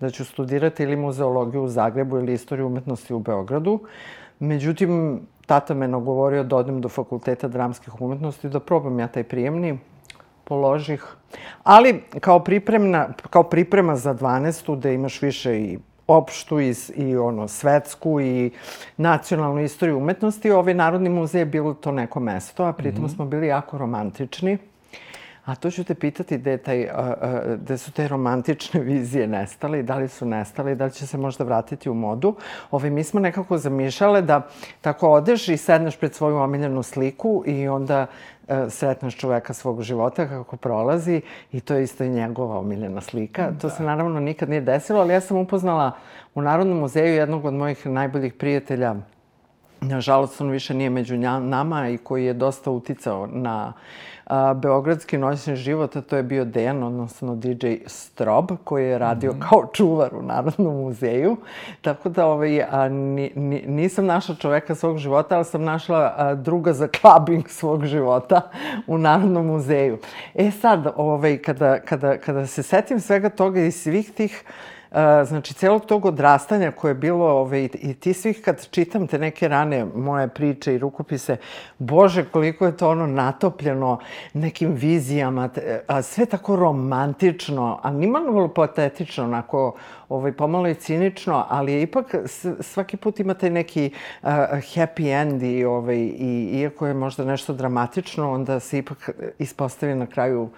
[0.00, 3.80] da ću studirati ili muzeologiju u Zagrebu ili istoriju umetnosti u Beogradu.
[4.38, 9.78] Međutim, tata me nagovorio da odem do fakulteta dramskih umetnosti, da probam ja taj prijemni,
[10.44, 11.04] položih.
[11.62, 14.76] Ali kao, pripremna, kao priprema za 12.
[14.76, 18.50] da imaš više i opštu i, i ono svetsku i
[18.96, 23.14] nacionalnu istoriju umetnosti, ovaj Narodni muzej je bilo to neko mesto, a pritom mm -hmm.
[23.14, 24.58] smo bili jako romantični.
[25.44, 26.88] A to ću te pitati gde, taj,
[27.56, 31.06] gde su te romantične vizije nestale i da li su nestale i da li će
[31.06, 32.28] se možda vratiti u modu.
[32.28, 32.36] Ove,
[32.70, 34.48] ovaj, mi smo nekako zamišljale da
[34.80, 38.06] tako odeš i sedneš pred svoju omiljenu sliku i onda
[38.48, 41.20] e, sretneš čoveka svog života kako prolazi
[41.52, 43.50] i to je isto i njegova omiljena slika.
[43.50, 43.58] Da.
[43.58, 45.92] To se naravno nikad nije desilo, ali ja sam upoznala
[46.34, 48.94] u Narodnom muzeju jednog od mojih najboljih prijatelja
[49.80, 53.72] Nažalost, on više nije među nama i koji je dosta uticao na
[54.26, 59.32] a, beogradski noćni život, a to je bio Dejan, odnosno DJ Strob, koji je radio
[59.32, 59.48] mm -hmm.
[59.48, 61.36] kao čuvar u Narodnom muzeju.
[61.80, 66.34] Tako da ovaj, a, ni, ni, nisam našla čoveka svog života, ali sam našla a,
[66.34, 68.40] druga za clubbing svog života
[68.86, 69.98] u Narodnom muzeju.
[70.34, 74.44] E sad, ovaj, kada, kada, kada se setim svega toga i svih tih
[75.24, 79.48] znači, celog tog odrastanja koje je bilo, ove, i ti svih kad čitam te neke
[79.48, 81.36] rane moje priče i rukopise,
[81.78, 83.98] bože, koliko je to ono natopljeno
[84.32, 85.48] nekim vizijama,
[85.86, 89.74] a sve tako romantično, a nimalo patetično, onako,
[90.08, 92.14] ovaj, pomalo i cinično, ali je ipak
[92.60, 93.90] svaki put imate neki
[94.22, 99.94] uh, happy end i, ovaj, i iako je možda nešto dramatično, onda se ipak ispostavi
[99.94, 100.48] na kraju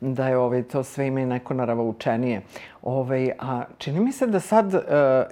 [0.00, 2.42] da je ovaj, to sve ima i neko naravoučenije.
[2.82, 4.80] Ovaj, a čini mi se da sad uh,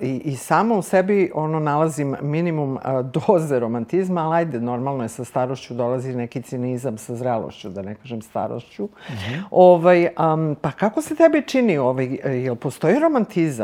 [0.01, 2.81] i, i samo u sebi ono nalazim minimum uh,
[3.27, 7.95] doze romantizma, ali ajde, normalno je sa starošću dolazi neki cinizam sa zrelošću, da ne
[7.95, 8.85] kažem starošću.
[8.85, 9.43] Mm -hmm.
[9.51, 13.64] ovaj, um, pa kako se tebi čini, ovaj, jel postoji romantizam?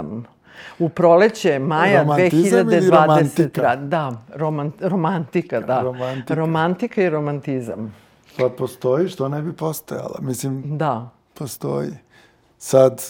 [0.79, 3.89] U proleće maja Romantizam 2020.
[3.89, 5.83] Da, roman, romantika, da.
[5.83, 6.35] Romantika.
[6.35, 7.95] romantika i romantizam.
[8.39, 10.19] Pa postoji, što ne bi postojala.
[10.21, 11.11] Mislim, da.
[11.35, 11.91] postoji.
[12.59, 13.03] Sad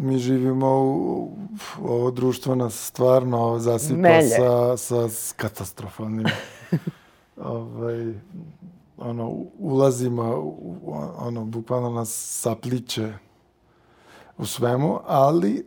[0.00, 1.36] mi živimo u,
[1.84, 6.26] ovo društvo nas stvarno zasipa sa, sa katastrofalnim
[7.36, 8.14] ovaj,
[8.98, 10.34] ono, ulazima,
[11.18, 13.12] ono, bukvalno nas sapliče
[14.40, 15.62] u svemu, ali e,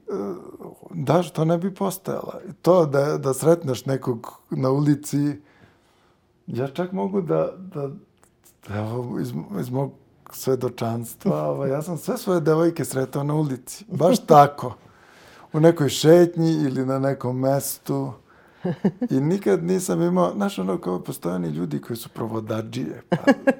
[0.93, 2.39] da, što ne bi postojala.
[2.61, 5.41] To da, da sretneš nekog na ulici,
[6.47, 7.89] ja čak mogu da, da
[8.69, 9.91] evo, iz, iz mog
[10.31, 13.85] svedočanstva, ovaj, ja sam sve svoje devojke sretao na ulici.
[13.87, 14.75] Baš tako.
[15.53, 18.11] U nekoj šetnji ili na nekom mestu.
[19.09, 23.01] I nikad nisam imao, znaš, ono kao postojani ljudi koji su provodađije.
[23.09, 23.17] Pa,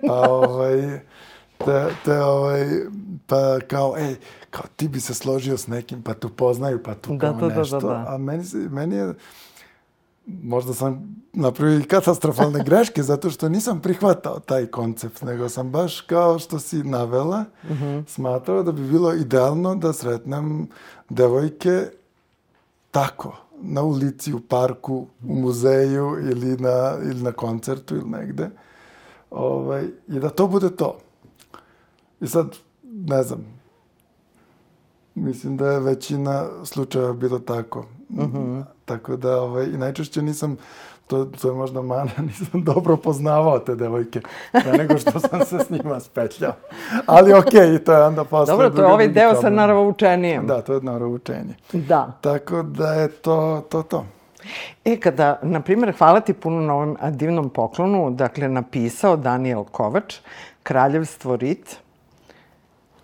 [0.08, 0.99] pa ovaj,
[1.58, 2.65] te, te ovaj,
[3.28, 4.15] pa kao, ej,
[4.53, 7.47] kao ti bi se složio s nekim, pa tu poznaju, pa tu Da, kao da,
[7.47, 7.79] da, nešto.
[7.79, 8.05] da, da.
[8.07, 9.13] A meni, meni je,
[10.25, 16.01] možda sam napravio i katastrofalne greške zato što nisam prihvatao taj koncept, nego sam baš
[16.01, 17.45] kao što si navela,
[18.07, 20.67] smatrao da bi bilo idealno da sretnem
[21.09, 21.85] devojke
[22.91, 28.49] tako, na ulici, u parku, u muzeju ili na, ili na koncertu ili negde.
[29.31, 30.97] Ovaj, I da to bude to.
[32.21, 33.52] I sad, ne znam,
[35.15, 37.86] mislim da je većina slučajeva bilo tako.
[38.86, 40.58] Tako da, ovaj, i najčešće nisam,
[41.08, 44.21] to, to je možda mana, nisam dobro poznavao te devojke,
[44.52, 46.54] pre nego što sam se s njima spetljao.
[47.06, 50.47] Ali okej, i to je onda posle Dobro, to je ovaj deo sa naravoučenijem.
[50.47, 51.56] Da, to je naravoučenje.
[51.73, 52.17] Da.
[52.21, 53.84] Tako da je to to.
[53.84, 54.06] to.
[54.86, 60.15] E, kada, na primjer, hvala ti puno na ovom divnom poklonu, dakle, napisao Daniel Kovač,
[60.63, 61.82] Kraljevstvo Rit.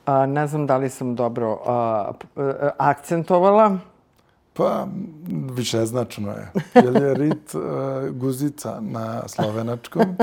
[0.10, 3.78] A, ne znam da li sam dobro a, a, akcentovala.
[4.54, 4.88] Pa,
[5.54, 6.52] višeznačno je.
[6.74, 7.62] Jer je rit uh,
[8.10, 10.16] guzica na slovenačkom.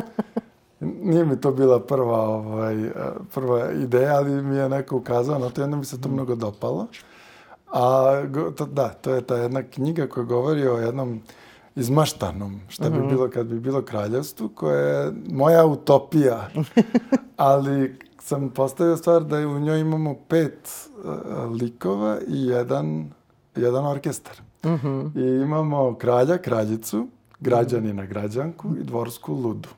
[0.81, 2.93] Nije mi to bila prva, ovaj, eh,
[3.35, 6.87] prva ideja, ali mi je neko ukazao na to, jedno mi se to mnogo dopalo.
[7.73, 8.13] A
[8.57, 11.21] to, da, to je ta jedna knjiga koja govori o jednom
[11.77, 16.49] izmaštanom, šta bi bilo kad bi bilo kraljevstvu, koje je moja utopija.
[17.37, 23.11] Ali sam postavio stvar da u njoj imamo pet uh, likova i jedan,
[23.57, 24.37] jedan orkestar.
[25.17, 27.07] I imamo kralja, kraljicu,
[27.41, 29.69] građanina, građanku i dvorsku ludu.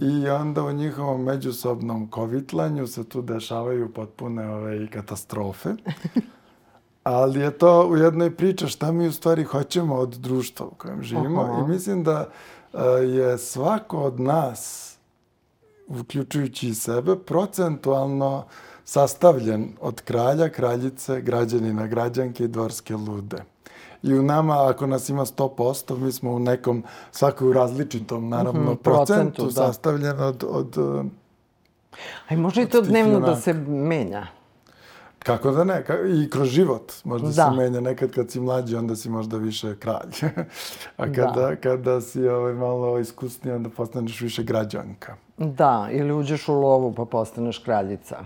[0.00, 5.70] I onda u njihovom međusobnom kovitlanju se tu dešavaju potpune ove katastrofe.
[7.02, 11.02] Ali je to u jednoj priči šta mi u stvari hoćemo od društva u kojem
[11.02, 11.64] živimo Aha.
[11.64, 12.28] i mislim da
[12.72, 14.93] e, je svako od nas,
[15.88, 18.44] uključujući i sebe, procentualno
[18.84, 23.36] sastavljen od kralja, kraljice, građanina, građanke i dvorske lude.
[24.02, 28.60] I u nama, ako nas ima 100%, mi smo u nekom, svako u različitom, naravno,
[28.62, 29.50] Mhm, procentu, procentu, da.
[29.52, 30.76] sastavljen od, od
[32.28, 33.40] A i može i to dnevno da junaka.
[33.40, 34.26] se menja.
[35.18, 35.84] Kako da ne,
[36.16, 37.32] i kroz život možda Da.
[37.44, 37.80] se menja.
[37.80, 40.10] Nekad kad si mlađi, onda si možda više kralj.
[40.96, 45.16] A kada, kada si ovaj, malo iskusniji, onda postaneš više građanka.
[45.38, 48.24] Da, ili uđeš u lovu pa postaneš kraljica.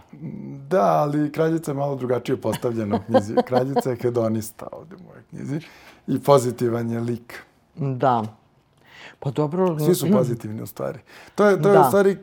[0.68, 3.34] Da, ali kraljica je malo drugačije postavljena u knjizi.
[3.48, 5.60] Kraljica je hedonista ovde u mojoj knjizi
[6.06, 7.42] i pozitivan je lik.
[7.76, 8.24] Da.
[9.20, 9.78] Pa dobro...
[9.78, 10.98] Svi su pozitivni u stvari.
[11.34, 11.80] To je, to je Da.
[11.80, 12.16] u stvari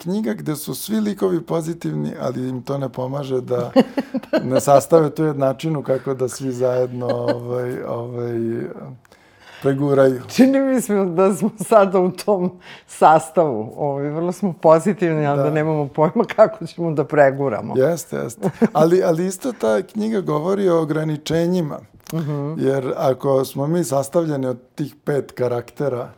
[0.00, 3.72] knjiga gde su svi likovi pozitivni, ali im to ne pomaže da
[4.50, 8.38] ne sastave tu jednačinu kako da svi zajedno ovaj, ovaj,
[9.62, 10.22] preguraju.
[10.28, 13.72] Čini mi se da smo sada u tom sastavu.
[13.76, 15.44] Ovaj, vrlo smo pozitivni, ali da.
[15.44, 15.50] Da.
[15.50, 17.74] nemamo pojma kako ćemo da preguramo.
[17.76, 18.50] Jeste, jeste.
[18.72, 21.78] Ali, ali isto ta knjiga govori o ograničenjima.
[22.56, 26.08] Jer ako smo mi sastavljeni od tih pet karaktera,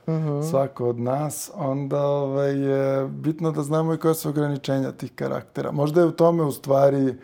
[0.51, 5.73] svako od nas, onda ovaj, je bitno da znamo i koje su ograničenja tih karaktera.
[5.73, 7.15] Možda je u tome u stvari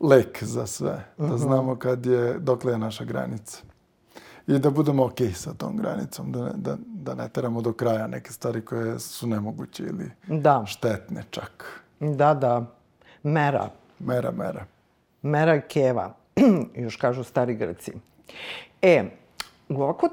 [0.00, 1.04] lek za sve.
[1.18, 3.58] Da znamo kad je, dokle je naša granica.
[4.46, 8.32] I da budemo okej sa tom granicom, da da, da ne teramo do kraja neke
[8.32, 11.82] stvari koje su nemoguće ili Da, štetne čak.
[12.00, 12.66] da, da.
[13.22, 13.68] Mera.
[13.98, 14.64] Mera, mera.
[15.22, 16.14] Mera keva.
[16.84, 17.92] Još kažu stari Grci.
[18.82, 19.04] E,
[19.68, 20.08] u ovako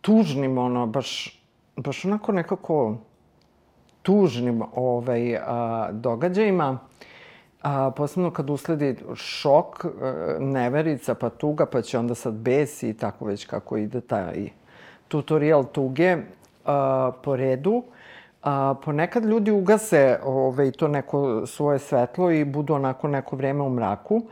[0.00, 1.40] tužnim, ono, baš,
[1.76, 2.96] baš onako nekako
[4.02, 6.78] tužnim ovaj, a, događajima,
[7.62, 9.88] a, posebno kad usledi šok, a,
[10.40, 14.48] neverica, pa tuga, pa će onda sad bes i tako već kako ide taj
[15.08, 16.16] tutorial tuge
[16.64, 17.82] a, po redu.
[18.42, 23.70] A, ponekad ljudi ugase ovaj, to neko svoje svetlo i budu onako neko vreme u
[23.70, 24.22] mraku.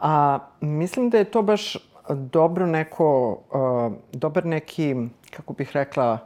[0.00, 1.76] A mislim da je to baš
[2.08, 4.96] dobro neko, a, dobar neki,
[5.30, 6.18] kako bih rekla,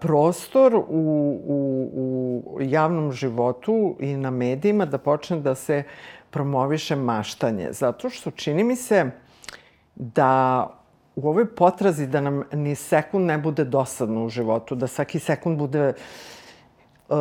[0.00, 5.82] prostor u, u, u javnom životu i na medijima da počne da se
[6.30, 7.68] promoviše maštanje.
[7.72, 9.10] Zato što čini mi se
[9.94, 10.66] da
[11.16, 15.58] u ovoj potrazi da nam ni sekund ne bude dosadno u životu, da svaki sekund
[15.58, 15.92] bude
[17.08, 17.16] uh,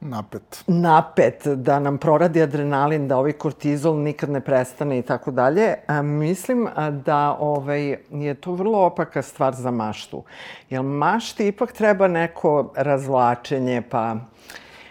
[0.00, 0.64] napet.
[0.66, 5.74] napet, da nam proradi adrenalin, da ovaj kortizol nikad ne prestane i tako dalje.
[6.02, 6.68] Mislim
[7.04, 10.22] da ovaj, je to vrlo opaka stvar za maštu.
[10.70, 14.16] Jer mašti ipak treba neko razvlačenje, pa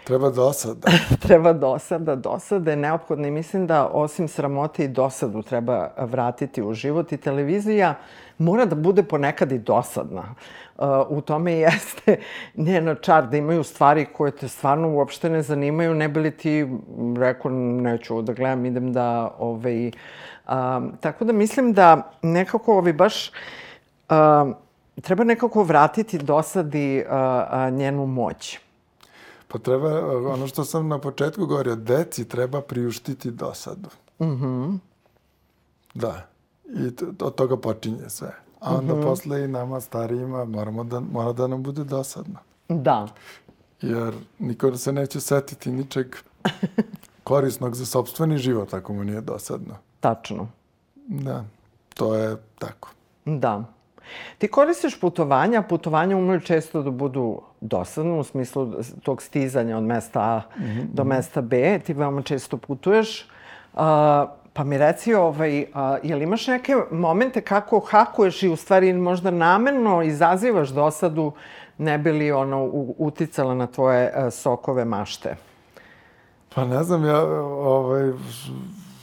[0.04, 0.88] Treba dosada.
[1.26, 2.16] treba dosada.
[2.16, 7.16] Dosada je neophodna i mislim da osim sramote i dosadu treba vratiti u život i
[7.16, 7.94] televizija
[8.38, 10.34] mora da bude ponekad i dosadna.
[11.08, 12.16] U tome jeste
[12.54, 16.66] njena čar, da imaju stvari koje te stvarno uopšte ne zanimaju, ne bi li ti
[17.16, 19.34] rekao neću da gledam, idem da...
[19.38, 23.30] Ovaj, um, tako da mislim da nekako ovi baš...
[24.10, 24.54] Um,
[25.02, 28.58] treba nekako vratiti dosadi uh, uh, njenu moć.
[29.48, 33.88] Pa treba, ono što sam na početku govorio, deci treba priuštiti dosadu.
[34.22, 34.74] Mhm.
[35.94, 36.26] Da.
[36.64, 38.32] I to, od toga počinje sve.
[38.60, 42.38] A onda posle i nama starijima moramo da, mora da nam bude dosadno.
[42.68, 43.08] Da.
[43.80, 46.06] Jer niko se neće setiti ničeg
[47.24, 49.74] korisnog za sobstveni život ako mu nije dosadno.
[50.00, 50.48] Tačno.
[51.06, 51.44] Da,
[51.94, 52.90] to je tako.
[53.24, 53.64] Da.
[54.38, 60.20] Ti koristiš putovanja, putovanja umeju često da budu dosadno u smislu tog stizanja od mesta
[60.20, 60.42] A
[60.92, 61.78] do mesta B.
[61.78, 63.28] Ti veoma često putuješ.
[63.74, 68.92] A, pa mi reci, ovaj, a, jel imaš neke momente kako hakuješ i u stvari
[68.92, 71.32] možda namerno izazivaš dosadu
[71.78, 75.36] ne bi li ono u- uticala na tvoje a, sokove mašte?
[76.54, 78.12] Pa ne znam, ja ovaj,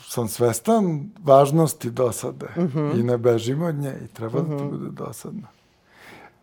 [0.08, 2.48] sam svestan važnosti dosade
[3.00, 5.48] i ne bežim od nje i treba da ti bude dosadno.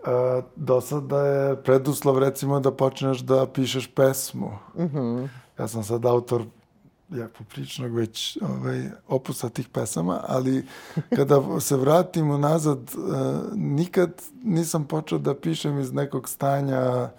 [0.06, 4.50] E, dosada je preduslov recimo da počneš da pišeš pesmu.
[5.58, 6.42] Ja sam sad autor
[7.14, 10.66] ja popričnog već ovaj, opusa tih pesama, ali
[11.16, 12.96] kada se vratim unazad, e,
[13.54, 17.10] nikad nisam počeo da pišem iz nekog stanja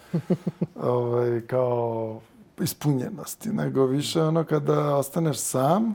[0.76, 2.22] ovaj, kao
[2.60, 5.94] ispunjenosti, nego više ono kada ostaneš sam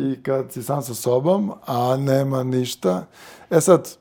[0.00, 3.06] i kad si sam sa sobom, a nema ništa.
[3.50, 3.96] E sad,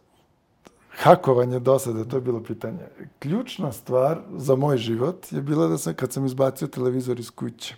[1.02, 2.80] hakovanje dosade, to je bilo pitanje.
[3.20, 7.76] Ključna stvar za moj život je bila da sam, kad sam izbacio televizor iz kuće,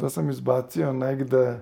[0.00, 1.60] to sam izbacio negde,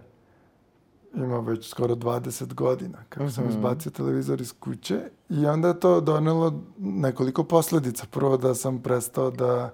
[1.15, 6.01] ima već skoro 20 godina, kako sam izbacio televizor iz kuće i onda je to
[6.01, 8.07] donelo nekoliko posledica.
[8.11, 9.73] Prvo da sam prestao da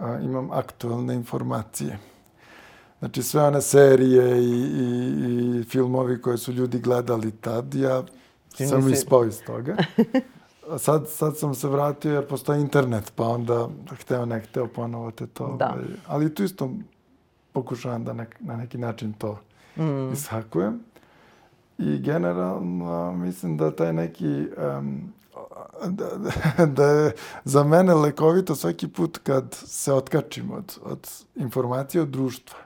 [0.00, 1.98] a, imam aktualne informacije.
[2.98, 8.02] Znači sve one serije i, i, i filmovi koje su ljudi gledali tad, ja
[8.56, 9.76] Ti sam nisi- ispao iz toga.
[10.78, 13.68] Sad, sad sam se vratio jer postoji internet, pa onda
[14.00, 15.56] hteo ne hteo ponovo te to.
[15.58, 15.70] Da.
[15.72, 16.70] ovaj, ali tu isto
[17.52, 19.38] pokušavam da nek, na neki način to
[19.76, 20.12] mm.
[20.12, 20.80] ishakujem.
[21.78, 24.46] I generalno mislim da taj neki
[24.78, 25.12] um,
[25.86, 26.06] da,
[26.66, 27.12] da, je
[27.44, 32.58] za mene lekovito svaki put kad se otkačim od, od informacije od društva.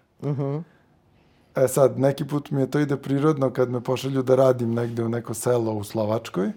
[1.55, 5.05] E sad, neki put mi je to ide prirodno kad me pošalju da radim negde
[5.05, 6.53] u neko selo u Slovačkoj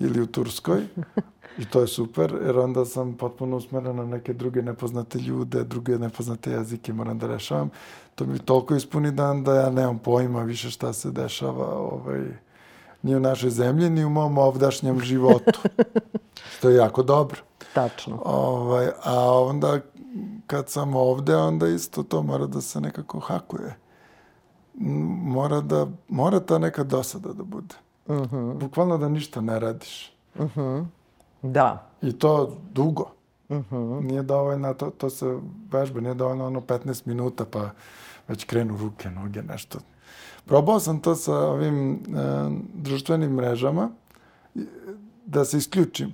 [0.00, 0.86] ili u Turskoj.
[1.58, 5.98] I to je super, jer onda sam potpuno usmeren na neke druge nepoznate ljude, druge
[5.98, 7.70] nepoznate jezike moram da rešavam.
[8.14, 12.20] To mi toliko ispuni dan da ja nemam pojma više šta se dešava ovaj,
[13.02, 15.60] ni u našoj zemlji, ni u mom ovdašnjem životu.
[16.56, 17.40] Što je jako dobro.
[17.74, 18.22] Tačno.
[18.24, 19.80] Ovaj, a onda
[20.46, 23.76] kad sam ovde, onda isto to mora da se nekako hakuje.
[25.22, 27.74] Mora, da, mora ta neka dosada da bude.
[28.60, 30.12] Bukvalno da ništa ne radiš.
[31.42, 31.86] Da.
[32.02, 33.06] I to dugo.
[34.02, 35.38] Nije dovoljno, to, to se
[35.72, 37.70] vežba, nije dovoljno ono 15 minuta pa
[38.28, 39.78] već krenu ruke, noge, nešto.
[40.44, 41.98] Probao sam to sa ovim e,
[42.74, 43.90] društvenim mrežama
[45.26, 46.12] da se isključim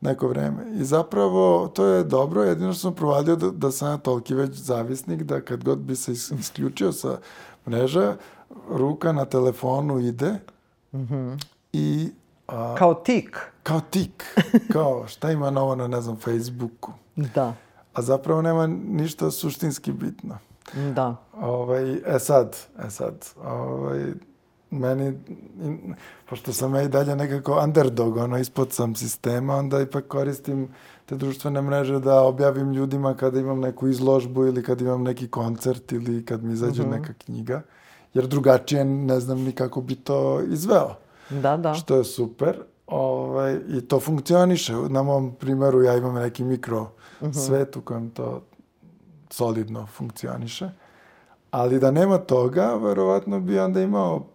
[0.00, 0.66] neko vreme.
[0.80, 4.50] I zapravo to je dobro, jedino što sam provalio da, da sam ja toliki već
[4.50, 7.18] zavisnik da kad god bi se is- isključio sa
[7.68, 8.16] mreža,
[8.70, 10.38] ruka na telefonu ide
[11.72, 12.08] i
[12.48, 13.38] a, Kao tik.
[13.62, 14.24] kao tik,
[14.72, 16.92] kao šta ima novo na, ne znam, Facebooku.
[17.16, 17.54] Da.
[17.94, 20.38] A zapravo nema ništa suštinski bitno.
[20.94, 21.16] Da.
[21.32, 24.04] Ovaj, e sad, e sad, ovaj,
[24.70, 25.18] meni,
[25.62, 25.94] in-
[26.28, 30.68] pošto sam ja i dalje nekako underdog, ono, ispod sam sistema, onda ipak koristim
[31.06, 35.92] te društvene mreže da objavim ljudima kada imam neku izložbu ili kad imam neki koncert
[35.92, 37.62] ili kad mi izađe neka knjiga,
[38.14, 40.94] jer drugačije ne znam ni kako bi to izveo
[41.30, 41.74] Da, da.
[41.74, 42.58] što je super.
[42.86, 44.72] Ovaj, I to funkcioniše.
[44.88, 46.90] Na mom primjeru ja imam neki mikro
[47.46, 48.42] svet u kojem to
[49.30, 50.70] solidno funkcioniše.
[51.50, 54.26] Ali da nema toga, verovatno bi onda imao,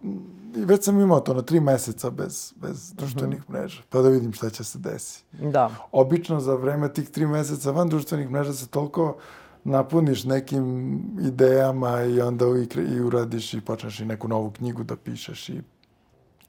[0.56, 4.32] i već sam imao to na tri meseca bez, bez društvenih mreža, pa da vidim
[4.32, 5.24] šta će se desiti.
[5.46, 5.70] Da.
[5.92, 9.16] Obično za vreme tih tri meseca van društvenih mreža se toliko
[9.64, 14.96] napuniš nekim idejama i onda i, i uradiš i počneš i neku novu knjigu da
[14.96, 15.60] pišeš i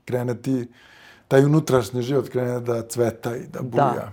[0.06, 0.68] krene ti
[1.28, 3.94] taj unutrašnji život krene da cveta i da buja.
[3.94, 4.12] Da.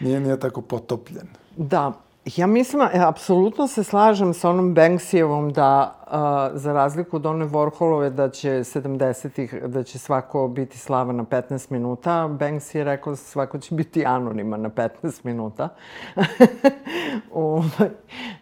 [0.00, 1.28] Nije, nije tako potopljen.
[1.56, 1.92] Da,
[2.24, 7.46] Ja mislim, e, apsolutno se slažem sa onom Banksyjevom da, a, za razliku od one
[7.46, 13.12] Warholove, da će 70-ih, da će svako biti slava na 15 minuta, Banksy je rekao
[13.12, 15.68] da svako će biti anonima na 15 minuta.
[17.34, 17.90] Ovaj,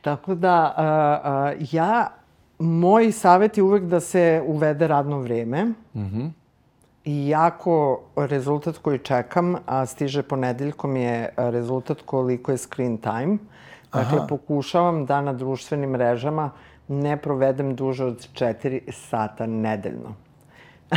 [0.03, 2.09] tako da, a, a, ja,
[2.59, 5.65] moj savjet je uvek da se uvede radno vreme.
[5.65, 6.31] Mm -hmm.
[7.05, 13.39] Iako rezultat koji čekam, a stiže ponedeljkom, je rezultat koliko je screen time.
[13.93, 14.27] Dakle, Aha.
[14.27, 16.51] pokušavam da na društvenim mrežama
[16.89, 20.15] ne provedem duže od 4 sata nedeljno.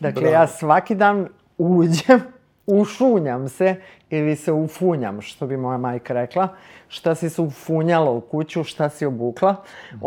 [0.00, 0.34] dakle, Bravo.
[0.34, 1.28] ja svaki dan
[1.58, 2.20] uđem,
[2.66, 3.76] ušunjam se
[4.10, 6.48] ili se ufunjam, što bi moja majka rekla,
[6.88, 9.56] šta si se ufunjala u kuću, šta si obukla.
[9.92, 10.06] Mm.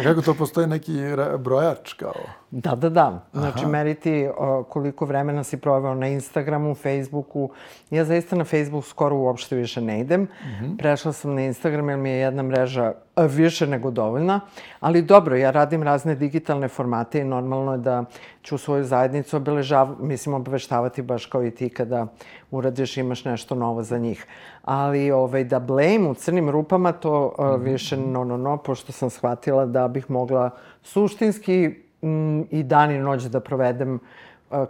[0.00, 0.92] A kako to postoji neki
[1.38, 2.14] brojač kao?
[2.50, 3.24] Da, da, da.
[3.32, 3.68] Znači, Aha.
[3.68, 4.28] meriti
[4.68, 7.50] koliko vremena si proveo na Instagramu, Facebooku.
[7.90, 10.20] Ja zaista na Facebook skoro uopšte više ne idem.
[10.20, 10.76] Mm -hmm.
[10.78, 14.40] Prešla sam na Instagram jer mi je jedna mreža više nego dovoljna.
[14.80, 18.04] Ali dobro, ja radim razne digitalne formate i normalno je da
[18.42, 22.06] ću svoju zajednicu obeležav, mislim, obaveštavati baš kao i ti kada
[22.50, 24.26] uradiš imaš nešto novo za njih.
[24.62, 29.10] Ali ovaj, da blame u crnim rupama, to uh, više no, no, no, pošto sam
[29.10, 30.50] shvatila da bih mogla
[30.82, 34.00] suštinski mm, i dan i noć da provedem uh,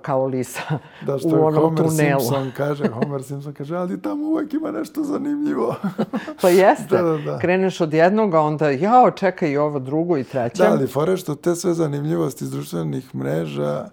[0.02, 0.62] kao lisa
[1.06, 2.20] da, što u onom Homer tunelu.
[2.20, 5.74] Simpson kaže, Homer Simpson kaže, ali tamo uvek ima nešto zanimljivo.
[6.42, 6.96] pa jeste.
[6.96, 7.38] Da, da, da.
[7.38, 10.62] Kreneš od jednog, a onda, jao, čekaj i ovo drugo i treće.
[10.62, 13.88] Da, ali fore što te sve zanimljivosti iz društvenih mreža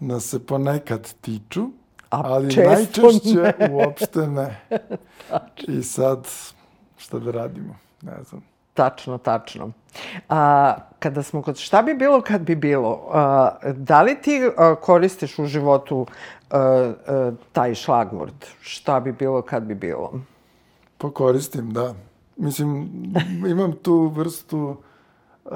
[0.00, 1.66] nas se ponekad tiču,
[2.14, 3.70] A ali često najčešće ne.
[3.72, 4.60] uopšte ne.
[5.68, 6.28] I sad,
[6.96, 7.76] šta da radimo?
[8.02, 8.42] Ne znam.
[8.74, 9.70] Tačno, tačno.
[10.28, 14.74] A, kada smo kod šta bi bilo kad bi bilo, a, da li ti a,
[14.74, 16.06] koristiš u životu
[16.50, 18.46] a, a, taj šlagvord?
[18.60, 20.12] Šta bi bilo kad bi bilo?
[20.98, 21.94] Pa koristim, da.
[22.36, 22.90] Mislim,
[23.48, 24.76] imam tu vrstu
[25.44, 25.52] uh,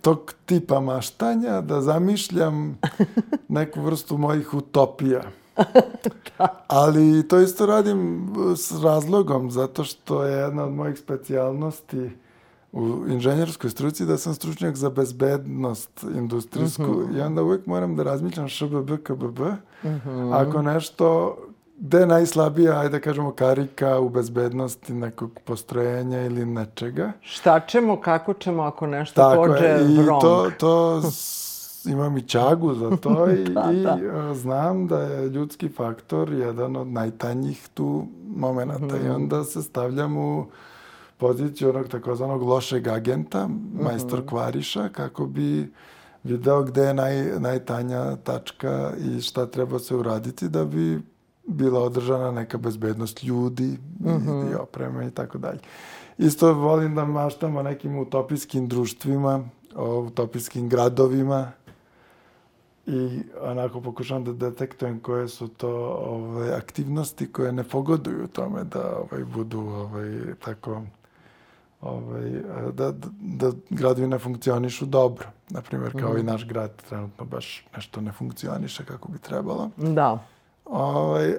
[0.00, 2.78] tog tipa maštanja da zamišljam
[3.48, 5.22] neku vrstu mojih utopija.
[6.68, 12.10] Ali to isto radim s razlogom, zato što je jedna od mojih specijalnosti
[12.72, 17.18] u inženjerskoj struci da sam stručnjak za bezbednost industrijsku mm -hmm.
[17.18, 19.40] i onda uvek moram da razmišljam šbb, kbb.
[19.40, 20.34] Mm -hmm.
[20.34, 21.36] Ako nešto
[21.80, 27.12] gde je najslabija, ajde da kažemo, karika u bezbednosti nekog postrojenja ili nečega.
[27.20, 30.20] Šta ćemo, kako ćemo ako nešto Tako pođe je, i wrong?
[30.20, 31.02] to, to
[31.86, 34.34] imam i čagu za to i, da, i da.
[34.34, 38.06] znam da je ljudski faktor jedan od najtanjih tu
[38.36, 39.06] momenta mm.
[39.06, 40.46] i onda se stavljam u
[41.16, 43.82] poziciju onog takozvanog lošeg agenta, mm.
[43.82, 45.72] majstor kvariša, kako bi
[46.24, 51.00] video gde je naj, najtanja tačka i šta treba se uraditi da bi
[51.46, 54.52] bila održana neka bezbednost ljudi mm -hmm.
[54.52, 55.58] i opreme i tako dalje.
[56.18, 59.44] Isto volim da maštam o nekim utopijskim društvima,
[59.76, 61.52] o utopijskim gradovima
[62.88, 65.70] i onako pokušavam da detektujem koje su to
[66.06, 70.82] ove, aktivnosti koje ne pogoduju tome da ovaj, budu ovaj, tako
[71.80, 72.30] ovaj,
[72.72, 75.26] da, da, gradovi ne funkcionišu dobro.
[75.50, 76.18] Naprimjer, kao mm.
[76.18, 79.70] i naš grad trenutno baš nešto ne funkcioniše kako bi trebalo.
[79.76, 80.18] Da.
[80.64, 81.34] Ovaj,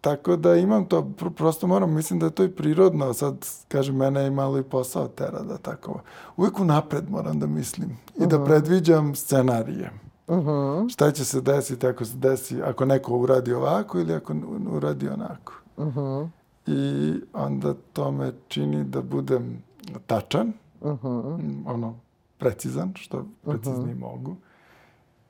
[0.00, 4.20] tako da imam to, prosto moram, mislim da je to i prirodno, sad, kažem, mene
[4.20, 6.00] je malo i posao tera da tako,
[6.36, 8.30] uvijek unapred moram da mislim i uh -huh.
[8.30, 8.46] da mhm.
[8.46, 10.05] predviđam scenarije.
[10.26, 10.48] Uh mhm.
[10.48, 10.92] -huh.
[10.92, 14.34] Šta će se desiti ako se desi, ako neko uradi ovako ili ako
[14.70, 15.52] uradi onako.
[15.76, 15.98] Uh mhm.
[15.98, 16.28] -huh.
[16.66, 19.62] I onda to me čini da budem
[20.06, 21.62] tačan, uh -huh.
[21.66, 21.94] ono,
[22.38, 24.00] precizan, što precizniji uh -huh.
[24.00, 24.36] mogu.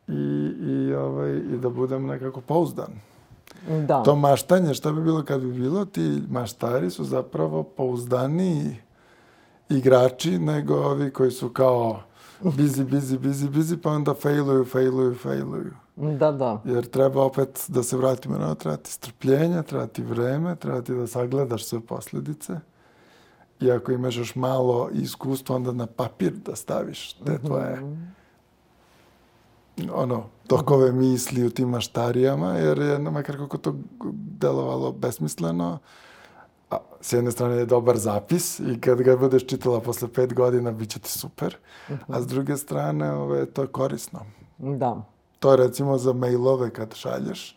[0.09, 2.93] I, i, ovaj, i da budem nekako pouzdan.
[3.87, 4.03] Da.
[4.03, 8.77] To maštanje, šta bi bilo kad bi bilo, ti maštari su zapravo pouzdaniji
[9.69, 12.01] igrači nego ovi koji su kao
[12.43, 15.73] busy, busy, busy, busy, pa onda failuju, failuju, failuju.
[15.97, 16.63] Da, da.
[16.65, 20.95] Jer treba opet da se vratimo na treba ti strpljenja, treba ti vreme, treba ti
[20.95, 22.61] da sagledaš sve posledice.
[23.61, 28.17] I ako imaš još malo iskustva, onda na papir da staviš te tvoje mm -hmm
[29.93, 33.75] ono, tokove misli u tim maštarijama, jer je, makar kako to
[34.41, 35.79] delovalo besmisleno, a,
[37.07, 40.91] s jedne strane je dobar zapis i kad ga budeš čitala posle pet godina, bit
[40.91, 41.57] će ti super,
[42.09, 44.21] a s druge strane, ove, to je korisno.
[44.59, 45.03] Da.
[45.39, 47.57] To je recimo za mailove kad šalješ,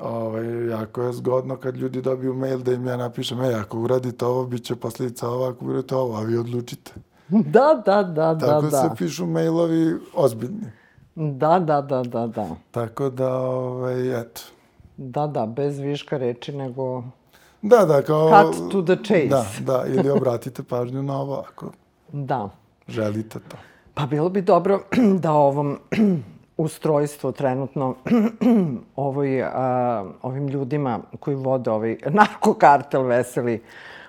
[0.00, 4.24] ovaj, jako je zgodno kad ljudi dobiju mail da im ja napišem, ej, ako uradite
[4.24, 6.92] ovo, bit će posljedica ovo, ako uradite ovo, a vi odlučite.
[7.28, 8.82] Da, da, da, da, Tako da.
[8.82, 10.72] se pišu mailovi ozbiljni.
[11.14, 12.48] Da, da, da, da, da.
[12.70, 14.40] Tako da, ovaj, eto.
[14.96, 17.02] Da, da, bez viška reči, nego
[17.62, 18.52] Da, da, kao...
[18.52, 19.28] cut to the chase.
[19.28, 21.70] Da, da, ili obratite pažnju na ovo ako
[22.12, 22.48] Da.
[22.88, 23.56] želite to.
[23.94, 24.80] Pa bilo bi dobro
[25.22, 25.78] da ovom
[26.56, 27.94] ustrojstvu trenutno
[28.96, 33.62] ovoj, a, ovim ljudima koji vode ovaj narkokartel veseli,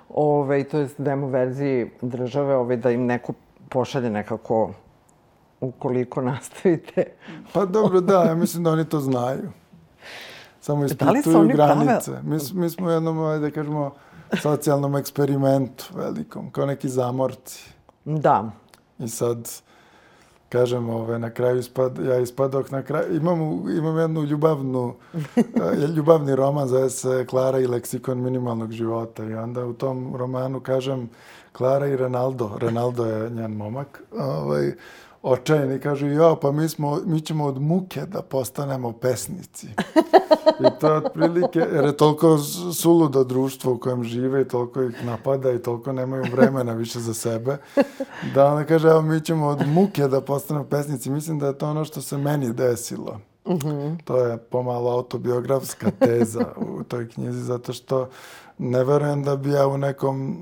[0.09, 3.33] ovaj, to je demo verziji države, ovaj, da im neko
[3.69, 4.71] pošalje nekako
[5.61, 7.05] ukoliko nastavite.
[7.53, 9.51] Pa dobro, da, ja mislim da oni to znaju.
[10.67, 12.11] Samo Da li su ispituju prave- granice.
[12.23, 13.91] Mi, mi smo u jednom, da kažemo,
[14.41, 17.69] socijalnom eksperimentu velikom, kao neki zamorci.
[18.05, 18.51] Da.
[18.99, 19.49] I sad,
[20.49, 23.39] kažem, ove, na kraju ispad, ja ispadok na kraju, imam,
[23.77, 24.93] imam jednu ljubavnu,
[25.37, 30.59] eh, ljubavni roman, zove se Klara i leksikon minimalnog života i onda u tom romanu
[30.59, 31.09] kažem
[31.51, 34.71] Klara i Renaldo, Renaldo je njen momak, ovaj,
[35.27, 39.67] očajni, kažu, ja, pa mi, smo, mi ćemo od muke da postanemo pesnici.
[40.65, 42.37] I to je otprilike, jer je toliko
[42.73, 47.13] suludo društvo u kojem žive i toliko ih napada i toliko nemaju vremena više za
[47.13, 47.57] sebe,
[48.35, 51.09] da ona kaže, evo mi ćemo od muke da postanemo pesnici.
[51.09, 53.19] Mislim da je to ono što se meni desilo.
[54.03, 58.09] To je pomalo autobiografska teza u toj knjizi, zato što
[58.57, 60.37] ne verujem da bi ja u nekom,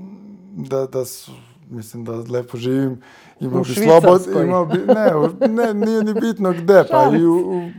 [0.56, 1.32] da, da su,
[1.70, 3.02] mislim da lepo živim,
[3.40, 4.44] imao bi slobod, Švicarskoj.
[4.44, 7.70] imao bi, ne, ne, nije ni bitno gde, pa i u, u,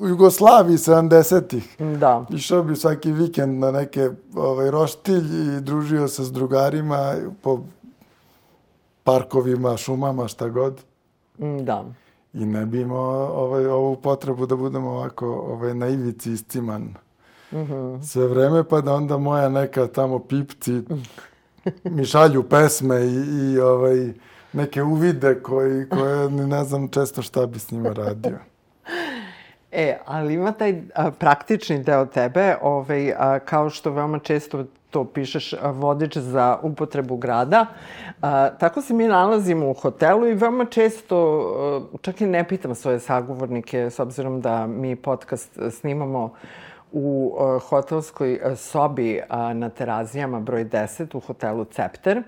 [0.00, 1.76] u, Jugoslaviji 70-ih.
[1.98, 2.26] Da.
[2.30, 7.60] Išao bi svaki vikend na neke ovaj, roštilj i družio se s drugarima po
[9.04, 10.80] parkovima, šumama, šta god.
[11.38, 11.84] Mm, Da.
[12.34, 16.94] I ne bi imao ovaj, ovu potrebu da budemo ovako ovaj, na ivici isciman.
[18.02, 20.82] Sve vreme, pa da onda moja neka tamo pipci
[21.84, 23.14] mi šalju pesme i,
[23.52, 24.12] i ovaj,
[24.52, 28.38] neke uvide koji, koje ne znam često šta bi s njima radio.
[29.72, 35.04] E, ali ima taj a, praktični deo tebe, ovaj, a, kao što veoma često to
[35.04, 37.66] pišeš, vodič za upotrebu grada.
[38.22, 43.00] A, tako se mi nalazimo u hotelu i veoma često, čak i ne pitam svoje
[43.00, 46.34] sagovornike, s obzirom da mi podcast snimamo
[46.92, 47.36] u
[47.68, 49.20] hotelskoj sobi
[49.54, 52.22] na terazijama broj 10 u hotelu Cepter.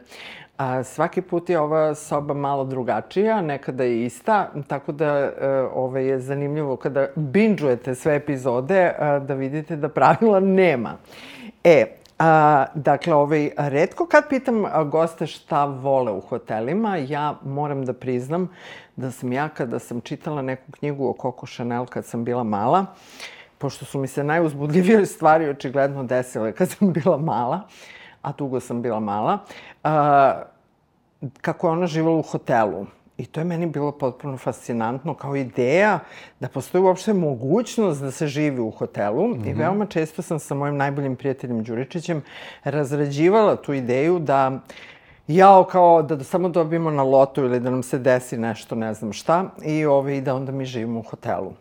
[0.63, 5.33] A, svaki put je ova soba malo drugačija, nekada je ista, tako da e,
[5.75, 10.93] ove, je zanimljivo kada binđujete sve epizode a, da vidite da pravila nema.
[11.65, 11.87] E,
[12.19, 18.49] a, dakle, ovaj, redko kad pitam goste šta vole u hotelima, ja moram da priznam
[18.97, 22.87] da sam ja kada sam čitala neku knjigu o Coco Chanel kad sam bila mala,
[23.59, 27.61] pošto su mi se najuzbudljivije stvari očigledno desile kad sam bila mala,
[28.23, 29.39] a dugo sam bila mala,
[29.85, 30.43] a,
[31.41, 32.87] kako je ona živala u hotelu.
[33.19, 35.99] I to je meni bilo potpuno fascinantno kao ideja
[36.41, 39.29] da postoji uopšte mogućnost da se živi u hotelu.
[39.29, 39.51] Mm -hmm.
[39.51, 42.23] I veoma često sam sa mojim najboljim prijateljem Đuričićem
[42.65, 44.61] razrađivala tu ideju da
[45.27, 49.13] jao kao da samo dobijemo na lotu ili da nam se desi nešto ne znam
[49.13, 51.53] šta i ovaj, da onda mi živimo u hotelu.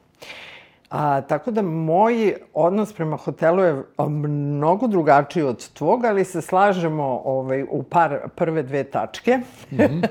[0.92, 7.22] A, tako da moj odnos prema hotelu je mnogo drugačiji od tvog, ali se slažemo
[7.26, 9.38] ovaj, u par, prve dve tačke.
[9.38, 10.08] Mm -hmm.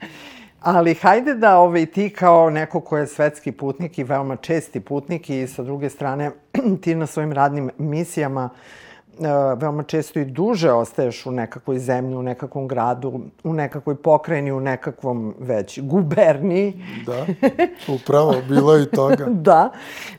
[0.60, 5.30] ali hajde da ovaj, ti kao neko ko je svetski putnik i veoma česti putnik
[5.30, 6.30] i sa druge strane
[6.82, 8.87] ti na svojim radnim misijama e,
[9.56, 14.60] veoma često i duže ostaješ u nekakvoj zemlji, u nekakvom gradu, u nekakvoj pokrajini, u
[14.60, 16.84] nekakvom već guberniji.
[17.06, 17.26] Da,
[17.94, 19.26] upravo, bilo je i toga.
[19.48, 19.70] da,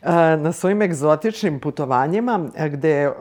[0.02, 3.12] e, na svojim egzotičnim putovanjima e, gde e,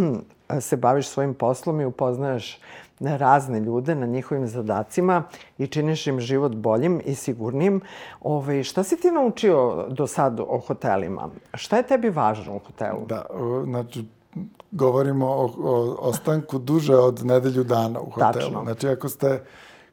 [0.60, 2.60] se baviš svojim poslom i upoznaješ
[3.00, 5.22] razne ljude na njihovim zadacima
[5.58, 7.80] i činiš im život boljim i sigurnim.
[8.20, 11.28] Ove, šta si ti naučio do sad o hotelima?
[11.54, 13.06] Šta je tebi važno u hotelu?
[13.06, 13.24] Da,
[13.64, 14.04] znači,
[14.72, 18.32] govorimo o, o ostanku duže od nedelju dana u hotelu.
[18.32, 18.62] Tačno.
[18.62, 19.44] Znači, ako ste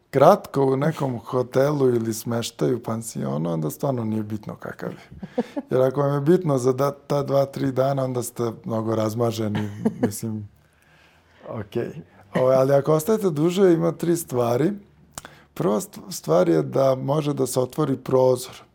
[0.10, 5.30] kratko u nekom hotelu ili smeštaju pansionu, onda stvarno nije bitno kakav je.
[5.70, 9.70] Jer ako vam je bitno za da, ta dva, tri dana, onda ste mnogo razmaženi,
[10.06, 10.50] mislim,
[11.50, 11.84] okej.
[11.84, 12.42] Okay.
[12.42, 14.72] O, ali ako ostajete duže, ima tri stvari.
[15.54, 18.67] Prva stvar je da može da se otvori prozor.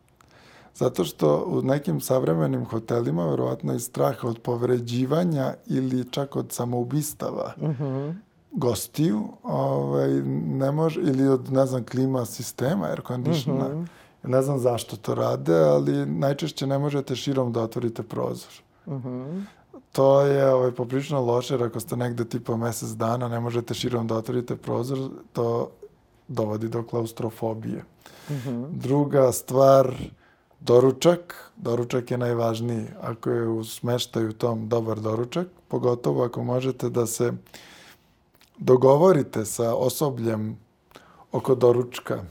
[0.75, 7.53] Zato što u nekim savremenim hotelima verovatno je strah od povređivanja ili čak od samoubistava
[7.57, 8.13] mm -hmm.
[8.51, 10.09] gostiju ovaj,
[10.47, 13.67] ne može, ili od, ne znam, klima sistema, air conditiona.
[13.67, 13.87] Mm -hmm.
[14.23, 18.51] Ne znam zašto to rade, ali najčešće ne možete širom da otvorite prozor.
[19.91, 24.07] To je ovaj, poprično loše, jer ako ste negde tipa mesec dana, ne možete širom
[24.07, 24.99] da otvorite prozor,
[25.33, 25.71] to
[26.27, 27.83] dovodi do klaustrofobije.
[28.69, 29.95] Druga stvar,
[30.65, 31.51] doručak.
[31.55, 32.85] Doručak je najvažniji.
[33.01, 37.33] Ako je u smeštaju tom dobar doručak, pogotovo ako možete da se
[38.57, 40.57] dogovorite sa osobljem
[41.31, 42.23] oko doručka.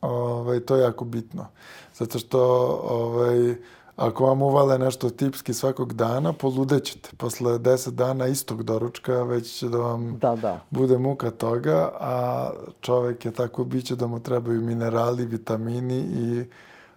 [0.00, 1.46] Ovaj, to je jako bitno.
[1.94, 2.40] Zato što
[2.88, 3.54] ovaj,
[3.96, 7.10] ako vam uvale nešto tipski svakog dana, poludećete.
[7.16, 10.60] Posle deset dana istog doručka već će da vam Da, da.
[10.70, 12.50] bude muka toga, a
[12.80, 16.44] čovek je tako biće da mu trebaju minerali, vitamini i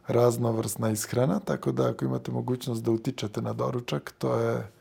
[0.08, 4.72] raznovrsna ishrana, tako da ako imate mogućnost da utičete na doručak, to je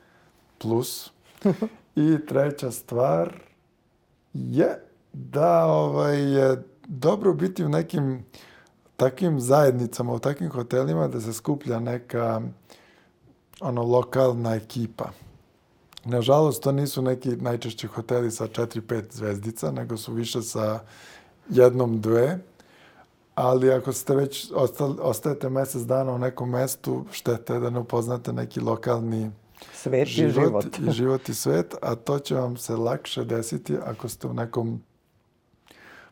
[0.58, 1.10] plus.
[1.96, 3.40] I treća stvar
[4.32, 4.78] je
[5.12, 8.24] da ovaj, je dobro biti u nekim
[8.96, 12.42] takvim zajednicama, u takvim hotelima da se skuplja neka
[13.60, 15.10] ono lokalna ekipa.
[16.04, 20.80] Nažalost, to nisu neki najčešći hoteli sa 4-5 zvezdica, nego su više sa
[21.48, 22.38] jednom, dve.
[23.34, 28.32] Ali ako ste već ostali, ostajete mesec dana u nekom mestu, štete da ne upoznate
[28.32, 29.30] neki lokalni
[29.74, 30.78] Svet i život, život.
[30.78, 34.82] i život i svet, a to će vam se lakše desiti ako ste u nekom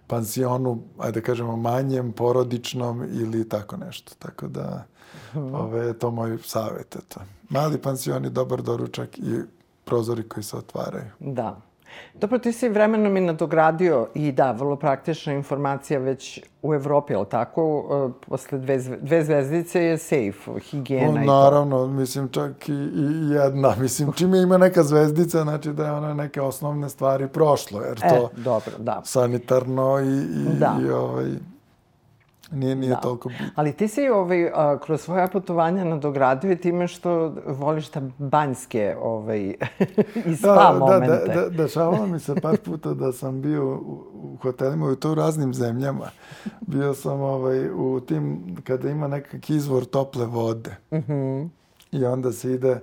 [0.07, 4.13] pansionu, ajde da kažemo manjem, porodičnom ili tako nešto.
[4.19, 4.85] Tako da,
[5.35, 6.97] ove, je to moj savjet.
[6.97, 7.21] Eto.
[7.49, 9.41] Mali pansion dobar doručak i
[9.85, 11.11] prozori koji se otvaraju.
[11.21, 11.61] Da.
[12.15, 17.27] Dobro, ti si vremenom i nadogradio i da, vrlo praktična informacija već u Evropi, ali
[17.29, 17.85] tako?
[18.11, 21.33] E, Posle dve, dve zvezdice je safe, higijena No, i to.
[21.35, 23.75] naravno, mislim čak i, i jedna.
[23.81, 28.01] Mislim, čim je ima neka zvezdica, znači da je ona neke osnovne stvari prošlo, jer
[28.05, 29.03] E, to dobro, da.
[29.05, 30.77] sanitarno i, i, Da.
[30.83, 31.27] i ovaj,
[32.53, 32.97] nije, nije Da.
[32.97, 33.47] toliko bitno.
[33.55, 37.11] Ali ti si ovaj, a, kroz svoja putovanja nadogradio time što
[37.47, 39.41] voliš ta banjske ovaj,
[40.27, 41.07] i spa Da, da, momente.
[41.27, 43.79] da, da, dešavalo mi se par puta da sam bio u,
[44.15, 46.11] u hotelima i to u raznim zemljama.
[46.61, 50.77] Bio sam ovaj, u tim, kada ima nekak izvor tople vode.
[51.93, 52.81] I onda se ide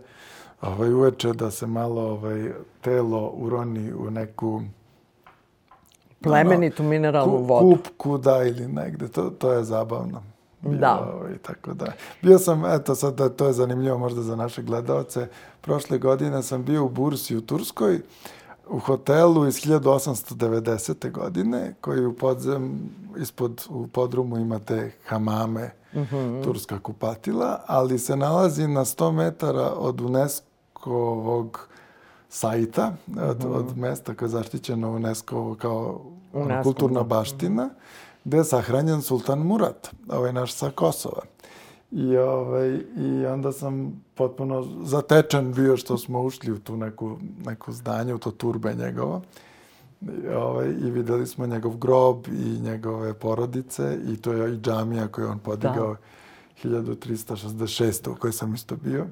[0.61, 2.51] ovaj, uveče da se malo ovaj,
[2.81, 4.61] telo uroni u neku
[6.31, 7.77] Plemenitu mineralnu ku, vodu.
[7.77, 9.07] kupku, da, ili negde.
[9.07, 10.23] To, to je zabavno.
[10.61, 11.11] Bilo, Da.
[11.13, 11.85] Ovaj, tako da.
[12.21, 15.27] Bio sam, eto sad, da, to je zanimljivo možda za naše gledalce.
[15.61, 18.01] Prošle godine sam bio u Bursi u Turskoj,
[18.69, 21.11] u hotelu iz 1890.
[21.11, 25.71] godine, koji u podzem, ispod, u podrumu imate hamame,
[26.43, 31.67] turska kupatila, ali se nalazi na 100 metara od UNESCO-ovog
[32.29, 32.95] sajta,
[33.29, 36.01] od, od mesta koje je zaštićeno UNESCO kao
[36.33, 37.03] UNESCO, kulturna da.
[37.03, 37.69] baština,
[38.23, 41.21] gde je sahranjen Sultan Murat, ovaj naš sa Kosova.
[41.91, 47.71] I, ovaj, I onda sam potpuno zatečen bio što smo ušli u tu neku, neku
[47.71, 49.21] zdanje, u to turbe njegovo.
[50.01, 55.07] I, ovaj, I videli smo njegov grob i njegove porodice i to je i džamija
[55.07, 55.95] koju on podigao
[56.63, 58.11] 1366.
[58.11, 59.07] u kojoj sam isto bio.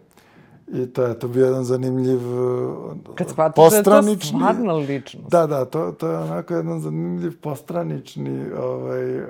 [0.67, 4.39] I to je to bio jedan zanimljiv uh, Kad shvatiš da je to postranični...
[4.39, 5.29] stvarna ličnost.
[5.29, 9.21] Da, da, to, to je onako jedan zanimljiv postranični ovaj,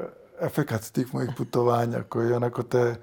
[0.41, 2.95] efekat tih mojih putovanja koji onako te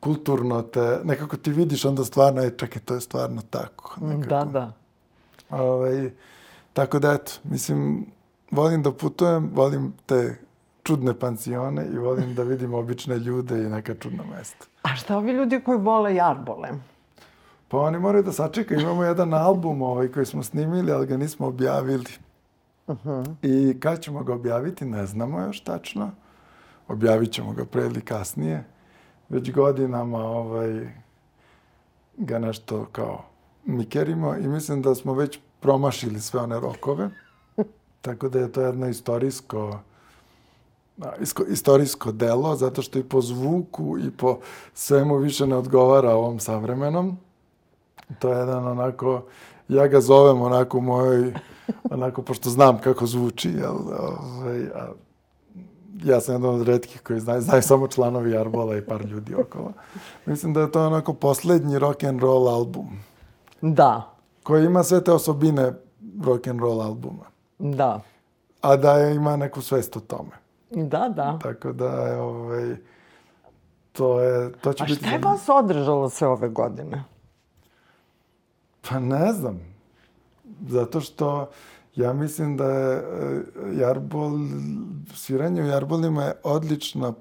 [0.00, 3.96] kulturno te, nekako ti vidiš onda stvarno, je, čekaj, to je stvarno tako.
[4.00, 4.28] Nekako.
[4.28, 4.72] Da, da.
[5.50, 6.10] Ovaj,
[6.72, 8.06] tako da, eto, mislim,
[8.50, 10.36] volim da putujem, volim te
[10.82, 14.66] čudne pansione i volim da vidim obične ljude i neka čudna mesta.
[14.82, 16.68] A šta ovi ljudi koji vole jarbole?
[17.70, 18.80] Pa oni moraju da sačekaju.
[18.80, 22.10] Imamo jedan album ovaj koji smo snimili, ali ga nismo objavili.
[23.42, 26.10] I kad ćemo ga objaviti, ne znamo još tačno.
[26.88, 28.64] Objavit ćemo ga pre ili kasnije.
[29.28, 30.88] Već godinama ovaj,
[32.16, 33.24] ga nešto kao
[33.64, 37.10] mikerimo i mislim da smo već promašili sve one rokove.
[38.04, 39.78] Tako da je to jedno istorijsko
[41.48, 44.38] istorijsko delo, zato što i po zvuku i po
[44.74, 47.18] svemu više ne odgovara ovom savremenom.
[48.18, 49.22] To je jedan onako,
[49.68, 51.34] ja ga zovem onako u mojoj,
[51.90, 54.88] onako, pošto znam kako zvuči, jel, ovaj, a,
[56.04, 59.72] ja sam jedan od redkih koji znaju, znaju samo članovi Jarbola i par ljudi okolo.
[60.26, 62.86] Mislim da je to onako poslednji rock and roll album,
[63.62, 65.72] Da, koji ima sve te osobine
[66.24, 67.24] rock and roll albuma,
[67.58, 68.00] da.
[68.60, 70.30] a da je, ima neku svest o tome.
[70.70, 71.38] Da, da.
[71.42, 72.76] Tako da je, ovaj,
[73.92, 74.98] to je, to će A biti...
[74.98, 77.04] šta je vas održalo sve ove godine?
[78.88, 79.60] Pa ne znam.
[80.68, 81.50] Zato što
[81.96, 83.02] ja mislim da je e,
[83.72, 84.32] jarbol,
[85.14, 87.14] sviranje u jarbolima je odlična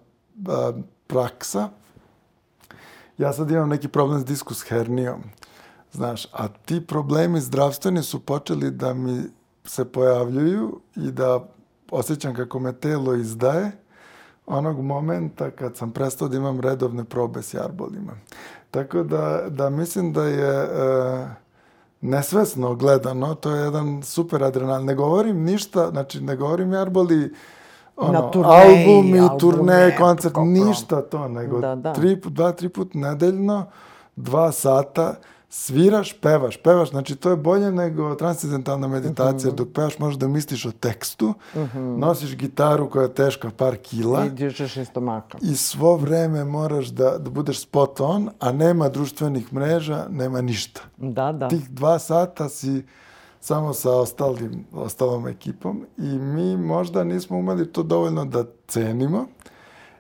[0.47, 0.72] a,
[1.07, 1.70] praksa,
[3.18, 5.24] ja sad imam neki problem s diskus hernijom,
[5.91, 9.24] znaš, a ti problemi zdravstveni su počeli da mi
[9.66, 11.47] se pojavljuju i da
[11.91, 13.72] osjećam kako me telo izdaje
[14.45, 18.12] onog momenta kad sam prestao da imam redovne probe s jarbolima.
[18.72, 21.28] Tako da, da mislim da je e,
[22.01, 24.85] nesvesno gledano, to je jedan super adrenalin.
[24.85, 27.33] Ne govorim ništa, znači ne govorim jarboli
[27.97, 31.93] ono, turneji, albumi, albume, turneje, koncert, kako- ništa to, nego Da, da.
[31.93, 33.65] tri, dva, tri put nedeljno,
[34.15, 35.15] dva sata,
[35.49, 39.55] sviraš, pevaš, pevaš, znači to je bolje nego transcendentalna meditacija, Mhm.
[39.55, 41.33] dok pevaš možeš da misliš o tekstu,
[41.97, 45.37] nosiš gitaru koja je teška par kila I dižeš iz stomaka.
[45.41, 50.81] i svo vreme moraš da, da budeš spot on, a nema društvenih mreža, nema ništa.
[50.97, 51.47] Da, da.
[51.47, 52.83] Tih dva sata si
[53.41, 59.25] samo sa ostalim, ostalom ekipom i mi možda nismo umeli to dovoljno da cenimo,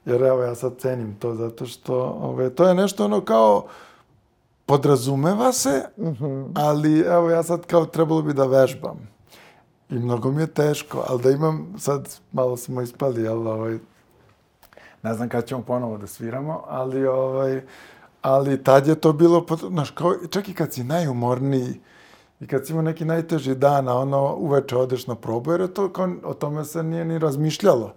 [0.05, 3.65] jer evo ja sad cenim to zato što ove, to je nešto ono kao
[4.69, 5.83] podrazumeva se,
[6.53, 9.09] ali evo ja sad kao trebalo bi da vežbam.
[9.89, 13.79] I mnogo mi je teško, ali da imam, sad malo smo ispali, jel, ovaj,
[15.03, 17.61] ne znam kad ćemo ponovo da sviramo, ali ovaj,
[18.21, 21.79] ali tad je to bilo, znaš, kao, čak i kad si najumorniji
[22.39, 25.73] i kad si imao neki najteži dan, a ono uveče odeš na probu, jer je
[25.73, 27.93] to kao, o tome se nije ni razmišljalo.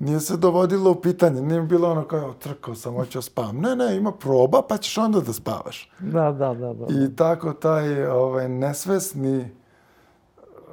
[0.00, 3.56] Nije se dovodilo u pitanje, nije bilo ono kao, trkao sam, hoću da spavam.
[3.56, 5.90] Ne, ne, ima proba, pa ćeš onda da spavaš.
[5.98, 6.86] Da, da, da, da.
[7.04, 9.50] I tako taj ovaj, nesvesni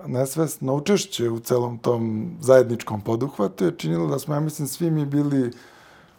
[0.08, 5.06] nesvesno učešće u celom tom zajedničkom poduhvatu je činilo da smo, ja mislim, svi mi
[5.06, 5.52] bili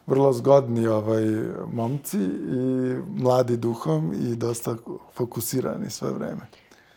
[0.06, 1.24] vrlo zgodni ovaj,
[1.72, 4.76] momci i mladi duhom i dosta
[5.14, 6.40] fokusirani sve vreme.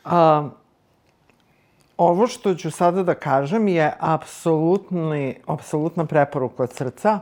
[0.04, 0.50] A,
[1.98, 7.20] ovo što ću sada da kažem je apsolutni, apsolutna preporuka od srca.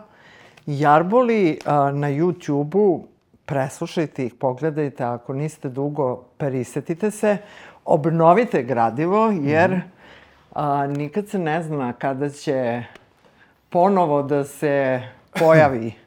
[0.65, 3.07] Jarboli a, na YouTube-u,
[3.45, 7.37] preslušajte ih, pogledajte, ako niste dugo, perisetite se,
[7.85, 9.81] obnovite gradivo, jer
[10.53, 12.83] a, nikad se ne zna kada će
[13.69, 15.01] ponovo da se
[15.39, 15.93] pojavi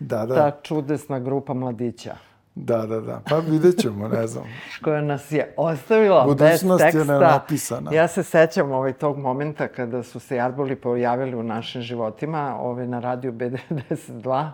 [0.00, 2.25] Da, da, ta čudesna grupa mladića
[2.56, 3.20] da, da, da.
[3.28, 4.44] Pa vidjet ćemo, ne znam.
[4.84, 7.12] koja nas je ostavila bez Budućnost je teksta.
[7.12, 7.92] nenapisana.
[7.92, 12.86] Ja se sećam ovaj tog momenta kada su se jarboli pojavili u našim životima, ovaj
[12.86, 14.50] na radiju B92.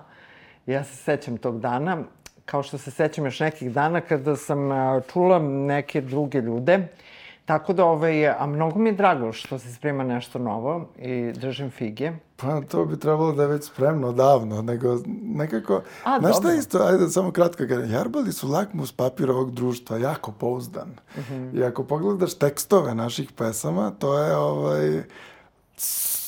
[0.66, 1.98] Ja se sećam tog dana,
[2.44, 4.58] kao što se sećam još nekih dana kada sam
[5.12, 6.88] čula neke druge ljude.
[7.44, 11.70] Tako da, ovaj, a mnogo mi je drago što se sprema nešto novo i držim
[11.70, 12.12] fige.
[12.36, 15.80] Pa to bi trebalo da je već spremno davno, nego nekako...
[16.04, 20.32] A, Znaš šta isto, ajde samo kratko kažem, jarbali su lakmus papir ovog društva, jako
[20.32, 20.88] pouzdan.
[21.18, 21.58] Mhm.
[21.58, 25.02] I ako pogledaš tekstove naših pesama, to je ovaj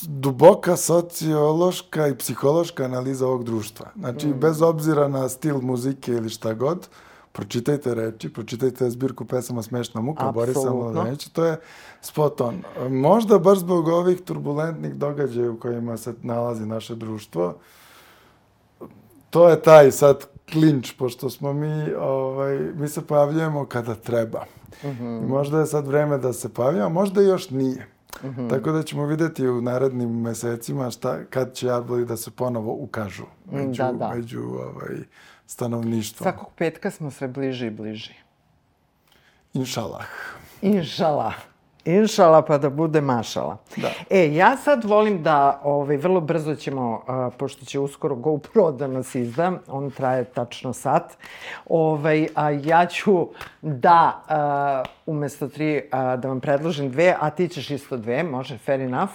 [0.01, 3.85] duboka sociološka i psihološka analiza ovog društva.
[3.95, 4.39] Znači, Mhm.
[4.39, 6.87] bez obzira na stil muzike ili šta god,
[7.35, 10.73] pročitajte reči, pročitajte zbirku pesama Smešna muka, Borisa.
[10.73, 11.57] Mladenovića, to je
[12.01, 12.63] spot on.
[12.89, 17.55] Možda baš zbog ovih turbulentnih događaja u kojima se nalazi naše društvo,
[19.29, 24.45] to je taj sad klinč, pošto smo mi, ovaj, mi se pojavljujemo kada treba.
[24.83, 27.87] I možda je sad vreme da se pojavljamo, možda još nije.
[28.49, 33.25] Tako da ćemo videti u narednim mesecima šta, kad će jarboli da se ponovo ukažu
[33.51, 34.11] među, da, da.
[34.15, 34.95] među ovaj,
[35.47, 36.23] stanovništvom.
[36.23, 38.13] Svakog petka smo sve bliži i bliži.
[39.53, 40.07] Inšalah.
[40.61, 41.33] Inšala.
[41.85, 43.57] Inšala pa da bude mašala.
[43.77, 43.91] Da.
[44.09, 48.87] E, ja sad volim da, ovaj, vrlo brzo ćemo, a, pošto će uskoro GoPro da
[48.87, 51.13] nas izda, on traje tačno sat,
[51.69, 53.27] ovaj, a ja ću
[53.61, 58.57] da a, umesto tri a, da vam predložim dve, a ti ćeš isto dve, može,
[58.57, 59.13] fair enough.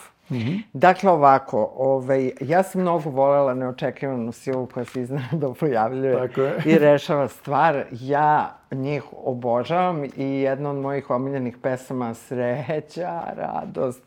[0.72, 6.62] Dakle, ovako, ovaj, ja sam mnogo volela neočekivanu silu koja se iznenada pojavljuje Tako je.
[6.66, 7.84] i rešava stvar.
[7.90, 14.02] Ja njih obožavam i jedna od mojih omiljenih pesama Sreća, radost.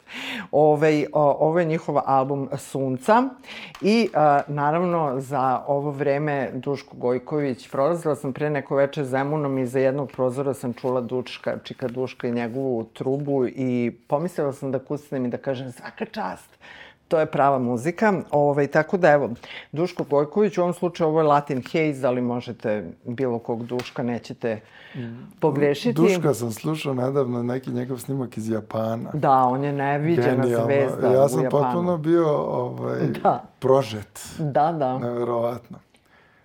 [0.52, 3.24] Ove, ovo je njihov album Sunca
[3.82, 9.66] i a, naravno za ovo vreme Duško Gojković prolazila sam pre neko veče Zemunom i
[9.66, 14.80] za jednog prozora sam čula Dučka, Čika Duška i njegovu trubu i pomislila sam da
[14.80, 16.50] kucnem i da kažem svaka čast.
[17.08, 18.14] To je prava muzika.
[18.32, 19.30] Ovaj, tako da, evo,
[19.72, 24.62] Duško Gojković, u ovom slučaju ovo je Latin Haze, ali možete bilo kog Duška, nećete
[25.40, 25.94] pogrešiti.
[25.94, 29.10] Duška sam slušao nedavno neki njegov snimak iz Japana.
[29.14, 30.66] Da, on je neviđena Genijalno.
[30.66, 31.64] zvezda Ja u sam Japanu.
[31.64, 33.44] potpuno bio ovaj, Da.
[33.60, 34.28] prožet.
[34.40, 34.98] Da, da.
[35.00, 35.78] Neverovatno.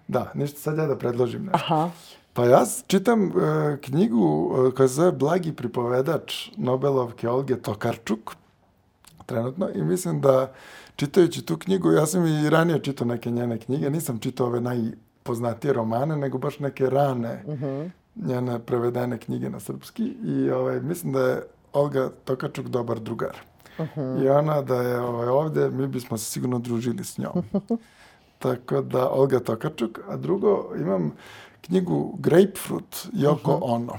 [0.08, 1.56] Da, ništa, sad ja da predložim nešto.
[1.56, 1.90] Aha.
[2.32, 3.30] Pa ja čitam e,
[3.78, 4.26] knjigu
[4.68, 8.34] e, koja se zove Blagi pripovedač Nobelovke Olge Tokarčuk
[9.28, 10.52] trenutno i mislim da
[10.96, 14.60] čitajući tu knjigu, ja sam i ranije čitao neke njene knjige, nisam čitao ove
[15.22, 17.44] poznatije romane, nego baš neke rane
[18.16, 20.04] njene prevedene knjige na srpski.
[20.24, 23.36] I ovaj, mislim da je Olga Tokačuk dobar drugar.
[24.22, 27.44] I ona da je ovaj, ovde, mi bismo se sigurno družili s njom.
[28.38, 29.98] Tako da, Olga Tokačuk.
[30.08, 31.12] A drugo, imam
[31.68, 33.92] knjigu Grapefruit Yoko Ono.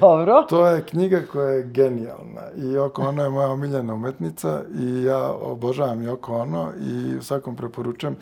[0.00, 0.46] Dobro.
[0.48, 5.32] To je knjiga koja je genijalna i Yoko Ono je moja omiljena umetnica i ja
[5.32, 8.16] obožavam Yoko Ono i svakom preporučujem.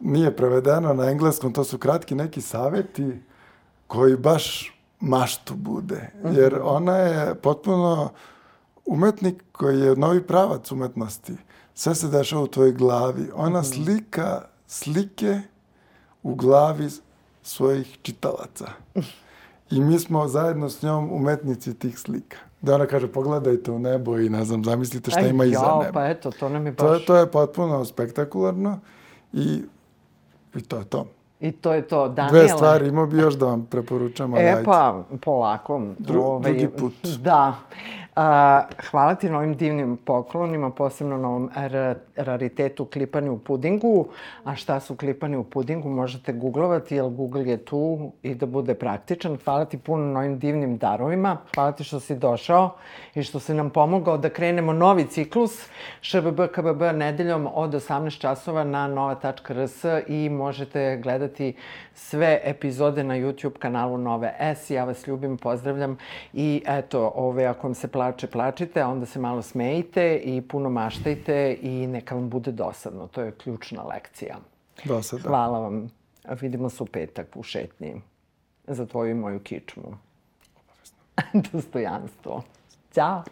[0.00, 3.20] Nije prevedeno na engleskom, to su kratki neki saveti
[3.86, 6.10] koji baš maštu bude.
[6.32, 8.08] Jer ona je potpuno
[8.86, 11.32] umetnik koji je novi pravac umetnosti.
[11.74, 13.30] Sve se dešava u tvojoj glavi.
[13.34, 15.40] Ona slika slike
[16.22, 16.88] u glavi
[17.42, 18.66] svojih čitalaca.
[19.70, 22.36] I mi smo zajedno s njom umetnici tih slika.
[22.60, 25.78] Da ona kaže, pogledajte u nebo i ne znam, zamislite šta Aj, ima iza jao,
[25.80, 25.92] neba.
[25.92, 27.06] pa eto, to nam je To, je- baš...
[27.06, 28.78] to je potpuno spektakularno
[29.32, 29.62] i,
[30.54, 31.06] i to je to.
[31.40, 32.08] I to je to.
[32.08, 32.38] Daniela.
[32.38, 35.78] Dve stvari, imao bi još da vam preporučam, E pa, polako.
[35.98, 36.92] Dru- drugi put.
[37.18, 37.54] Da.
[38.16, 44.06] A, hvala ti na ovim divnim poklonima, posebno na ovom ra- raritetu klipani u pudingu.
[44.44, 48.74] A šta su klipani u pudingu možete googlovati, jer Google je tu i da bude
[48.74, 49.38] praktičan.
[49.44, 51.36] Hvala ti puno na ovim divnim darovima.
[51.54, 52.70] Hvala ti što si došao
[53.14, 55.68] i što si nam pomogao da krenemo novi ciklus
[56.02, 61.54] ŠBB KBB nedeljom od 18 časova na nova.rs i možete gledati
[61.94, 64.70] sve epizode na YouTube kanalu Nove S.
[64.70, 65.98] Ja vas ljubim, pozdravljam
[66.32, 70.70] i eto, ove, ako vam se plače, plačite, a onda se malo smejite i puno
[70.70, 73.06] maštajte i neka vam bude dosadno.
[73.06, 74.36] To je ključna lekcija.
[74.84, 75.22] Do sada.
[75.22, 75.90] Hvala vam.
[76.40, 78.00] Vidimo se u petak u šetnji
[78.66, 79.96] za tvoju i moju kičmu.
[81.52, 82.42] Dostojanstvo.
[82.94, 83.22] Ćao.